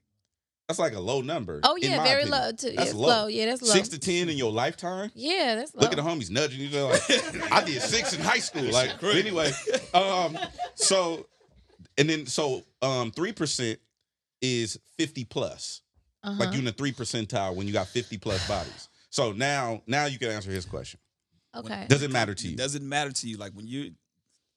[0.68, 1.60] that's like a low number.
[1.62, 2.30] Oh yeah, very opinion.
[2.40, 2.70] low too.
[2.70, 3.08] That's it's low.
[3.08, 3.26] low.
[3.26, 3.74] Yeah, that's low.
[3.74, 5.10] Six to ten in your lifetime.
[5.14, 5.82] yeah, that's low.
[5.82, 8.70] Look at the homies nudging each other like I did six in high school.
[8.70, 9.50] Like anyway,
[9.92, 10.38] um,
[10.74, 11.26] so
[11.98, 13.78] and then so um three percent
[14.40, 15.82] is fifty plus.
[16.22, 16.36] uh-huh.
[16.38, 18.88] Like you in the three percentile when you got fifty plus bodies.
[19.10, 21.00] So now now you can answer his question.
[21.56, 21.86] okay.
[21.88, 22.56] Does it matter to you?
[22.56, 23.36] Does it matter to you?
[23.36, 23.92] Like when you,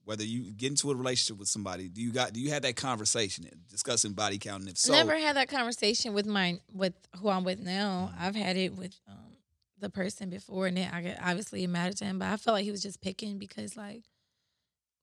[0.07, 2.77] whether you get into a relationship with somebody, do you got do you have that
[2.77, 4.61] conversation discussing body count?
[4.61, 8.13] And if so, Never had that conversation with my with who I'm with now.
[8.17, 9.33] I've had it with um,
[9.79, 12.19] the person before, and then I get, obviously it mattered to him.
[12.19, 14.03] But I felt like he was just picking because like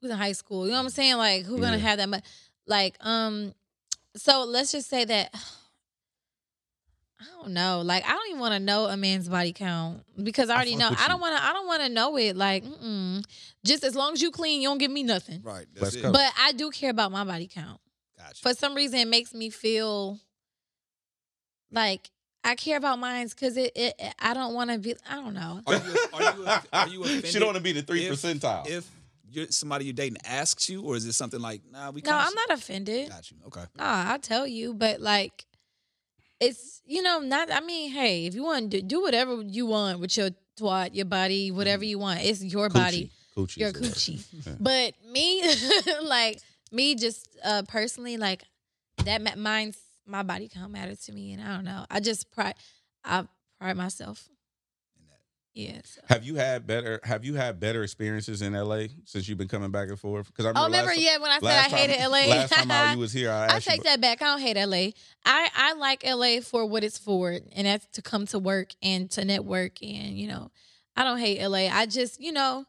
[0.00, 0.64] he was in high school.
[0.64, 1.16] You know what I'm saying?
[1.18, 1.82] Like who gonna Yeah.
[1.82, 2.24] have that much?
[2.66, 3.52] Like um,
[4.16, 5.34] so let's just say that.
[7.24, 7.82] I don't know.
[7.84, 10.76] Like I don't even want to know a man's body count because I I already
[10.76, 10.96] fuck know.
[10.98, 11.42] I don't want to.
[11.44, 12.36] I don't want to know it.
[12.36, 13.24] Like, mm-mm.
[13.64, 15.40] just as long as you clean, you don't give me nothing.
[15.42, 16.02] right, that's Let's it.
[16.02, 16.12] go.
[16.12, 17.80] But I do care about my body count
[18.18, 18.40] Gotcha.
[18.42, 20.18] for some reason it makes me feel
[21.70, 22.10] like
[22.42, 25.34] I care about mine because it, it, it- I don't want to be I don't
[25.34, 25.60] know.
[25.66, 25.80] Are you,
[26.12, 28.66] are you, are you offended she don't want to be the three if- percentile.
[28.68, 28.88] if
[29.30, 32.02] you're, somebody you're dating asks you, or is it something like, nah, we?
[32.02, 33.08] No, kinda I'm not offended.
[33.08, 33.38] Got you.
[33.48, 33.64] Okay.
[33.76, 35.44] Nah, I'll tell you, but like
[36.40, 37.50] it's you know not.
[37.52, 41.06] I mean, hey, if you want to do whatever you want with your twat, your
[41.06, 43.56] body, whatever you want, it's your body, Coochie.
[43.56, 43.90] your is the word.
[43.92, 44.46] coochie.
[44.46, 44.54] Yeah.
[44.60, 45.42] But me,
[46.02, 46.40] like
[46.72, 48.42] me, just uh personally, like
[49.04, 49.38] that.
[49.38, 51.86] Mine's my body count matters to me, and I don't know.
[51.90, 52.54] I just pride.
[53.04, 53.26] I
[53.58, 54.28] pride myself.
[55.54, 55.74] In that.
[55.74, 55.80] Yeah.
[55.84, 56.00] so.
[56.08, 57.00] Have you had better?
[57.04, 60.26] Have you had better experiences in LA since you've been coming back and forth?
[60.26, 60.88] Because I remember Oh, remember?
[60.90, 62.18] last, yeah, when I said I hated time, LA.
[62.26, 63.84] Last time I, you was here, I I take you.
[63.84, 64.20] that back.
[64.22, 64.90] I don't hate LA.
[65.24, 69.10] I I like LA for what it's for, and that's to come to work and
[69.12, 69.82] to network.
[69.82, 70.50] And you know,
[70.96, 71.68] I don't hate LA.
[71.70, 72.64] I just you know,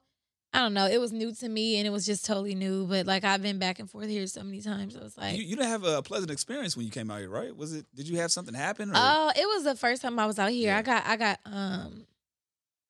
[0.53, 0.85] I don't know.
[0.87, 2.85] It was new to me, and it was just totally new.
[2.85, 4.95] But like I've been back and forth here so many times.
[4.95, 7.29] I was like, You, you didn't have a pleasant experience when you came out here,
[7.29, 7.55] right?
[7.55, 7.85] Was it?
[7.95, 8.91] Did you have something happen?
[8.91, 8.93] Or?
[8.95, 10.67] oh, it was the first time I was out here.
[10.69, 10.77] Yeah.
[10.77, 12.05] I got I got um.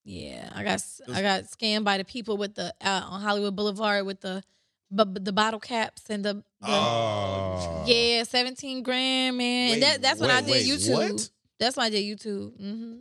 [0.06, 3.56] Yeah, I got was- I got scammed by the people with the uh, on Hollywood
[3.56, 4.44] Boulevard with the
[4.92, 7.84] bu- the bottle caps and the, the Oh.
[7.88, 9.68] Yeah, 17 grand, man.
[9.70, 11.12] Wait, and that, that's when I wait, did wait, YouTube.
[11.14, 11.30] what?
[11.60, 12.52] That's when I did YouTube.
[12.62, 12.96] Mm-hmm.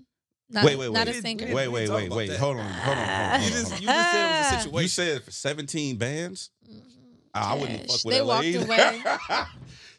[0.50, 1.16] Not, Wait, wait, Not wait.
[1.16, 1.54] a singer.
[1.54, 2.28] Wait, wait, wait, wait.
[2.28, 2.38] that.
[2.38, 3.42] Hold on, hold on, hold on.
[3.42, 3.80] You you hold just on.
[3.82, 4.58] you just said it was a Ah.
[4.60, 4.82] situation.
[4.82, 6.50] You said for 17 bands?
[6.70, 6.80] Mhm.
[7.34, 8.64] I wouldn't fuck with They LA walked either.
[8.66, 9.02] away.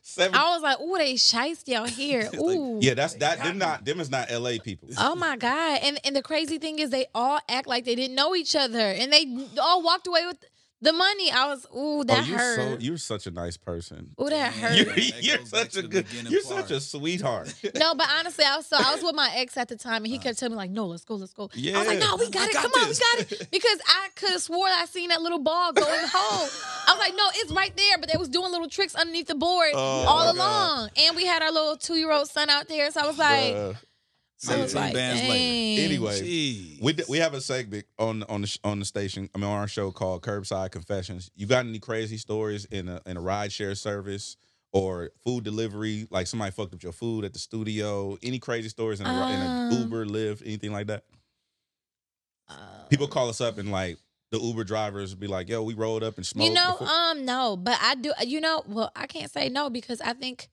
[0.07, 0.35] Seven.
[0.35, 2.21] I was like, ooh, they shiesty out here.
[2.21, 2.77] It's like, Ooh.
[2.79, 3.39] yeah, that's that.
[3.39, 4.87] Them not them is not LA people.
[4.99, 5.79] Oh my God.
[5.81, 8.77] And and the crazy thing is they all act like they didn't know each other.
[8.77, 9.25] And they
[9.59, 10.37] all walked away with
[10.85, 11.31] the money.
[11.31, 12.55] I was, ooh, that oh, you're hurt.
[12.55, 14.11] so you're such a nice person.
[14.21, 14.53] ooh, that Damn.
[14.53, 14.75] hurt.
[14.77, 16.05] You're, That you're such a good.
[16.29, 16.67] You're part.
[16.67, 17.53] such a sweetheart.
[17.75, 20.07] No, but honestly, I was so I was with my ex at the time, and
[20.07, 20.23] he uh-huh.
[20.23, 21.75] kept telling me like, "No, let's go, let's go." Yeah.
[21.75, 22.53] I was like, "No, we I got it.
[22.53, 25.39] got Come on, we got it." Because I could have swore I seen that little
[25.39, 26.49] ball going home.
[26.87, 29.35] I was like, "No, it's right there," but they was doing little tricks underneath the
[29.35, 30.35] board Oh, all my God.
[30.35, 32.89] along, and we had our little two year old son out there.
[32.91, 33.75] So I was like, Bruh.
[34.49, 35.29] I was 17 like, bands dang.
[35.29, 35.81] later.
[35.83, 36.81] Anyway, Jeez.
[36.81, 39.29] We d- we have a segment on on the sh- on the station.
[39.33, 41.31] I mean, on our show called Curbside Confessions.
[41.35, 44.35] You got any crazy stories in a in a ride share service
[44.73, 46.07] or food delivery?
[46.11, 48.17] Like somebody fucked up your food at the studio.
[48.21, 51.05] Any crazy stories in a, ri- in Um, a Uber, Lyft, anything like that?
[52.49, 52.53] Uh,
[52.89, 53.97] People call us up and like
[54.31, 57.25] the Uber drivers be like, "Yo, we rolled up and smoked." You know, before- um,
[57.25, 58.11] no, but I do.
[58.25, 60.49] You know, well, I can't say no because I think,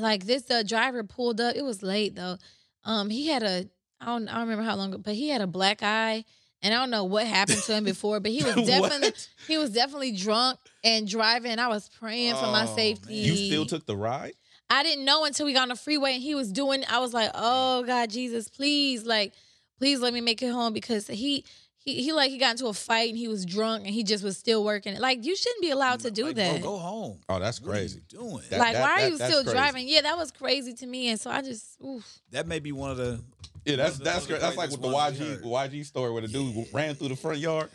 [0.00, 1.54] like this, the driver pulled up.
[1.56, 2.38] It was late though.
[2.86, 3.66] Um, he had a
[4.00, 6.24] I don't I don't remember how long, ago, but he had a black eye,
[6.62, 9.12] and I don't know what happened to him before, but he was definitely
[9.46, 11.58] he was definitely drunk and driving.
[11.58, 13.12] I was praying for my Oh, safety.
[13.12, 13.24] man.
[13.24, 14.34] You still took the ride?
[14.70, 16.84] I didn't know until we got on the freeway and he was doing.
[16.88, 19.32] I was like, oh God, Jesus, please, like,
[19.78, 21.44] please let me make it home because he.
[21.86, 24.22] He, he like he got into a fight and he was drunk and he just
[24.24, 24.98] was still working.
[24.98, 26.60] Like you shouldn't be allowed to do Like, that.
[26.60, 27.20] Bro, go home.
[27.28, 28.02] Oh, that's What are you crazy.
[28.08, 28.40] doing?
[28.50, 29.56] That- like, why are you that's still crazy.
[29.56, 29.88] driving?
[29.88, 31.08] Yeah, that was crazy to me.
[31.10, 32.04] And so I just, oof.
[32.32, 33.20] that may be one of the.
[33.64, 34.40] Yeah, that's One of the- that's the great.
[34.42, 37.70] That's like with the YG YG story where the dude ran through the front yard.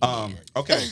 [0.00, 0.86] Um, okay.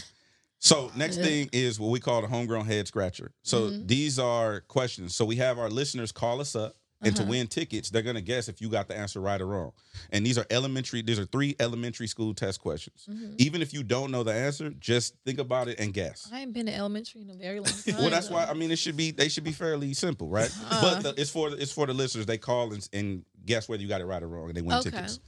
[0.59, 3.33] So next thing is what we call the homegrown head scratcher.
[3.43, 3.87] So Mhm.
[3.87, 5.14] these are questions.
[5.14, 7.30] So we have our listeners call us up, and to Uh-huh.
[7.30, 9.72] win tickets, they're gonna guess if you got the answer right or wrong.
[10.11, 11.02] And these are elementary.
[11.02, 13.07] These are three elementary school test questions.
[13.09, 13.34] Mhm.
[13.38, 16.28] Even if you don't know the answer, just think about it and guess.
[16.32, 17.96] I haven't been to elementary in a very long time.
[17.98, 18.34] Well, that's though.
[18.34, 20.50] why I mean it should be they should be fairly simple, right?
[20.70, 20.80] Uh.
[20.82, 22.26] but the, it's for it's for the listeners.
[22.26, 24.76] They call and, and guess whether you got it right or wrong, and they win
[24.78, 24.90] Okay.
[24.90, 25.20] tickets.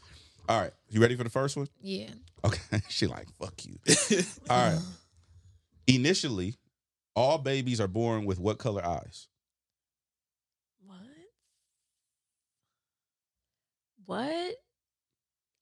[0.48, 1.66] All right, you ready for the first one?
[1.82, 2.10] Yeah.
[2.44, 3.78] Okay, she like fuck you.
[4.50, 4.80] All right.
[5.88, 6.56] Initially,
[7.14, 9.28] all babies are born with what color eyes?
[10.84, 10.98] What?
[14.07, 14.54] What?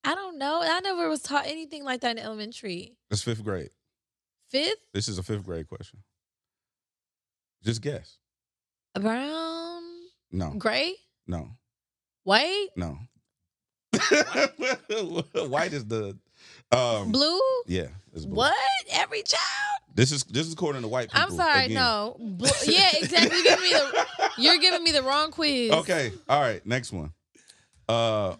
[0.03, 0.61] I don't know.
[0.63, 2.95] I never was taught anything like that in elementary.
[3.09, 3.69] It's fifth grade.
[4.49, 5.99] Fifth, This is a fifth grade question.
[7.63, 8.17] Just guess.
[8.99, 9.81] brown,
[10.31, 10.93] No, gray,
[11.27, 11.49] no,
[12.23, 12.97] white, no.
[15.47, 16.17] White is the
[16.71, 17.39] um blue.
[17.65, 17.87] yeah.
[18.13, 18.35] it's blue.
[18.35, 18.53] What?
[18.91, 19.41] Every child?
[19.95, 21.21] This is this is according to white people.
[21.21, 21.65] I'm sorry.
[21.65, 21.75] again.
[21.75, 22.17] No.
[22.19, 22.49] Blue.
[22.67, 23.37] Yeah, exactly.
[23.39, 24.05] You're giving me the.
[24.37, 25.71] You're giving me the wrong quiz.
[25.71, 26.11] Okay.
[26.27, 26.63] All right.
[26.65, 27.13] Next one.
[27.87, 28.35] Uh,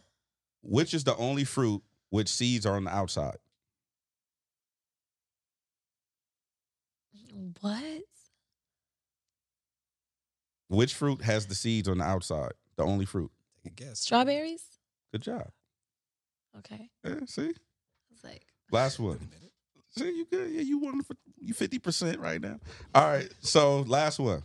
[0.62, 3.38] which is the only fruit which seeds are on the outside?
[7.62, 8.04] What?
[10.68, 12.54] Which fruit has the seeds on the outside?
[12.78, 13.32] The only fruit.
[13.64, 14.00] Take a guess.
[14.00, 14.64] Strawberries?
[15.12, 15.50] Good job.
[16.58, 16.90] Okay.
[17.04, 17.52] Yeah, see,
[18.12, 19.20] It's like last one.
[19.98, 20.52] See, you good?
[20.52, 22.60] Yeah, you won for you fifty percent right now.
[22.94, 23.30] All right.
[23.42, 24.44] So last one.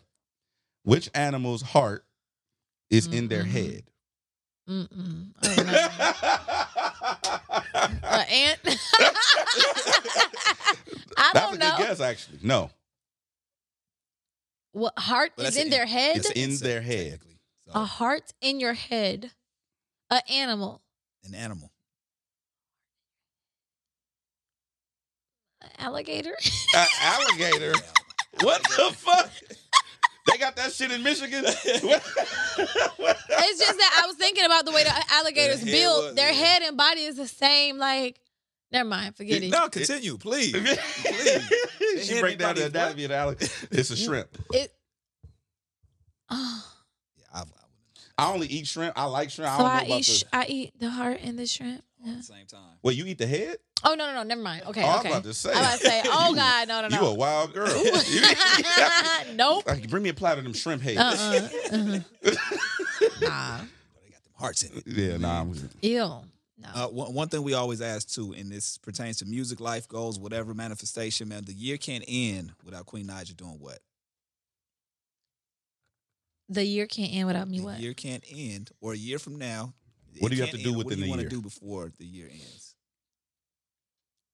[0.83, 2.05] Which animal's heart
[2.89, 3.83] is in their head?
[4.71, 5.27] Mm-mm.
[5.43, 5.89] I don't know.
[8.03, 8.59] Uh, ant.
[11.17, 11.75] I That's don't a know.
[11.77, 12.39] good guess, actually.
[12.43, 12.71] No,
[14.73, 16.17] What heart Well, is that's in an- their head?
[16.17, 17.11] it's in Insect, their head.
[17.13, 17.39] technically.
[17.67, 19.31] So, A heart in your head.
[20.11, 20.81] An animal.
[21.25, 21.71] an animal.
[25.63, 26.37] An alligator.
[26.77, 27.73] An alligator.
[28.43, 29.31] What the fuck?
[30.31, 31.45] They got that shit in Michigan.
[33.43, 36.05] It's just that I was thinking about the way the alligators head build.
[36.05, 36.39] was- Their yeah.
[36.39, 37.79] head and body is the same.
[37.79, 38.21] Like,
[38.71, 39.17] never mind.
[39.17, 39.51] Forget it.
[39.51, 40.53] No, continue, please.
[40.53, 42.07] please.
[42.07, 43.53] she break down the anatomy of the alligator.
[43.71, 44.05] It's a mm.
[44.05, 44.29] shrimp.
[44.53, 44.73] It.
[46.31, 46.67] Oh.
[47.19, 47.45] Yeah, I, I
[48.27, 48.99] I only eat shrimp.
[48.99, 49.51] I like shrimp.
[49.51, 50.05] I So don't know I about eat.
[50.05, 50.37] Sh- the.
[50.37, 51.83] I eat the heart and the shrimp.
[52.01, 52.13] Know Yeah.
[52.13, 52.79] at the same time.
[52.83, 53.57] Well, you eat the head?
[53.85, 54.23] Oh no no no!
[54.23, 54.65] Never mind.
[54.67, 55.09] Okay oh, okay.
[55.09, 55.51] I'm about to say.
[55.53, 56.03] I'm about to say.
[56.07, 57.01] Oh You- God, no no no.
[57.01, 57.67] You a wild girl.
[59.35, 59.67] nope.
[59.67, 60.99] Like, bring me a platter of them shrimp heads.
[60.99, 61.77] Uh uh
[63.23, 63.59] Nah.
[63.59, 64.83] They got them hearts in it.
[64.87, 65.41] Yeah, nah.
[65.43, 65.99] I'm, Ew.
[66.63, 66.69] No.
[66.75, 70.19] Uh, one, one thing we always ask too, and this pertains to music, life goals,
[70.19, 71.45] whatever manifestation, man.
[71.47, 73.79] The year can't end without Queen Naija doing what?
[76.49, 77.61] the year can't end without me.
[77.61, 77.65] What?
[77.69, 77.81] The What?
[77.81, 79.73] year can't end, or a year from now.
[80.19, 80.77] What it do you have to do end.
[80.79, 81.29] within What do the you wanna year?
[81.31, 82.75] do before the year ends?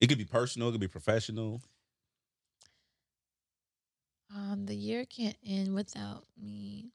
[0.01, 0.69] it could be personal.
[0.69, 1.63] It could be professional.
[4.35, 6.91] Um, the year can't end without me.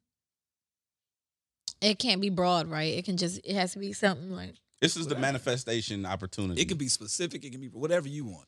[1.81, 2.93] It can't be broad, right?
[2.93, 3.39] It can just.
[3.43, 4.55] It has to be something like.
[4.81, 6.61] This is the manifestation opportunity.
[6.61, 7.43] It can be specific.
[7.45, 8.47] It can be whatever you want.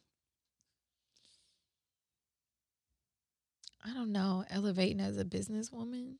[3.85, 4.45] I don't know.
[4.49, 6.15] Elevating as a businesswoman.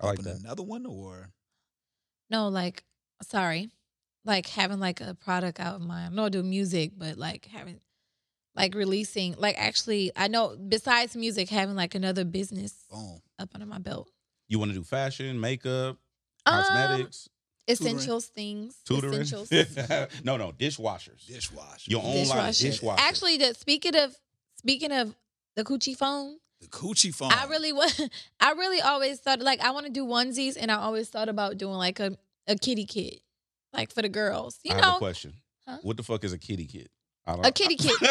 [0.00, 0.40] I like Open that.
[0.40, 1.30] another one, or
[2.32, 2.82] No, like,
[3.22, 3.68] sorry,
[4.24, 6.06] like having like a product out of my.
[6.06, 7.78] I know I do music, but like having,
[8.56, 13.20] like releasing, like actually, I know besides music, having like another business boom.
[13.38, 14.08] up under my belt.
[14.48, 15.98] You want to do fashion, makeup,
[16.46, 17.28] Um, cosmetics,
[17.68, 19.20] essentials things, tutoring?
[19.22, 19.50] essentials.
[20.24, 21.26] no, no, dishwashers.
[21.26, 21.90] Dishwasher.
[21.90, 22.60] Your own line of Dishwashers.
[22.62, 23.02] dishwasher.
[23.02, 24.16] Actually, the speaking of
[24.56, 25.14] speaking of
[25.54, 27.32] the coochie phone, the coochie phone.
[27.32, 28.00] I really was.
[28.40, 31.58] I really always thought like I want to do onesies, and I always thought about
[31.58, 33.20] doing like a a kitty kit,
[33.72, 34.58] like for the girls.
[34.62, 35.34] You I have a know, question.
[35.66, 35.78] Huh?
[35.82, 36.90] What the fuck is a kitty kit?
[37.26, 37.94] I don't A kitty kit.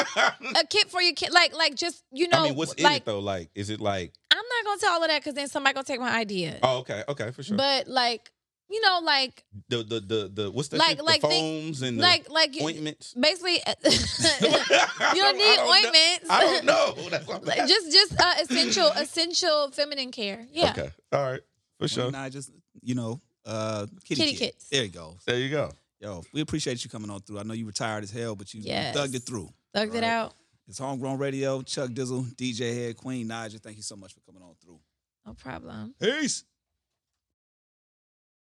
[0.56, 3.02] a kit for your kid, like like just you know, I mean, what's in like
[3.02, 3.20] it though?
[3.20, 4.14] Like, is it like?
[4.32, 6.60] I'm not gonna tell all of that because then somebody gonna take my idea.
[6.62, 7.58] Oh, okay, okay, for sure.
[7.58, 8.32] But like
[8.72, 10.78] you know, like the the the the what's that?
[10.78, 11.06] Like- shit?
[11.06, 13.14] like the the- foams and the like like you, ointments.
[13.14, 13.54] basically
[13.84, 15.72] you don't need I know.
[15.72, 16.30] ointments.
[16.30, 16.96] I don't know.
[17.10, 20.46] That's what I'm just just uh, essential essential feminine care.
[20.52, 20.72] Yeah.
[20.72, 20.90] Okay.
[21.12, 21.42] All right.
[21.80, 22.10] For sure.
[22.12, 22.52] Queen Naija, just
[22.82, 24.54] you know, uh, kitty, Kitty kit.
[24.54, 24.70] kits.
[24.70, 25.18] There you go.
[25.26, 25.72] There you go.
[26.00, 27.40] Yo, we appreciate you coming on through.
[27.40, 29.50] I know you were tired as hell, but you, you thugged it through.
[29.76, 30.34] Thugged it out.
[30.68, 33.60] It's Homegrown Radio, Chuck Dizzle, DJ Head, Queen Naija.
[33.60, 34.80] Thank you so much for coming on through.
[35.26, 35.94] No problem.
[36.00, 36.44] Peace.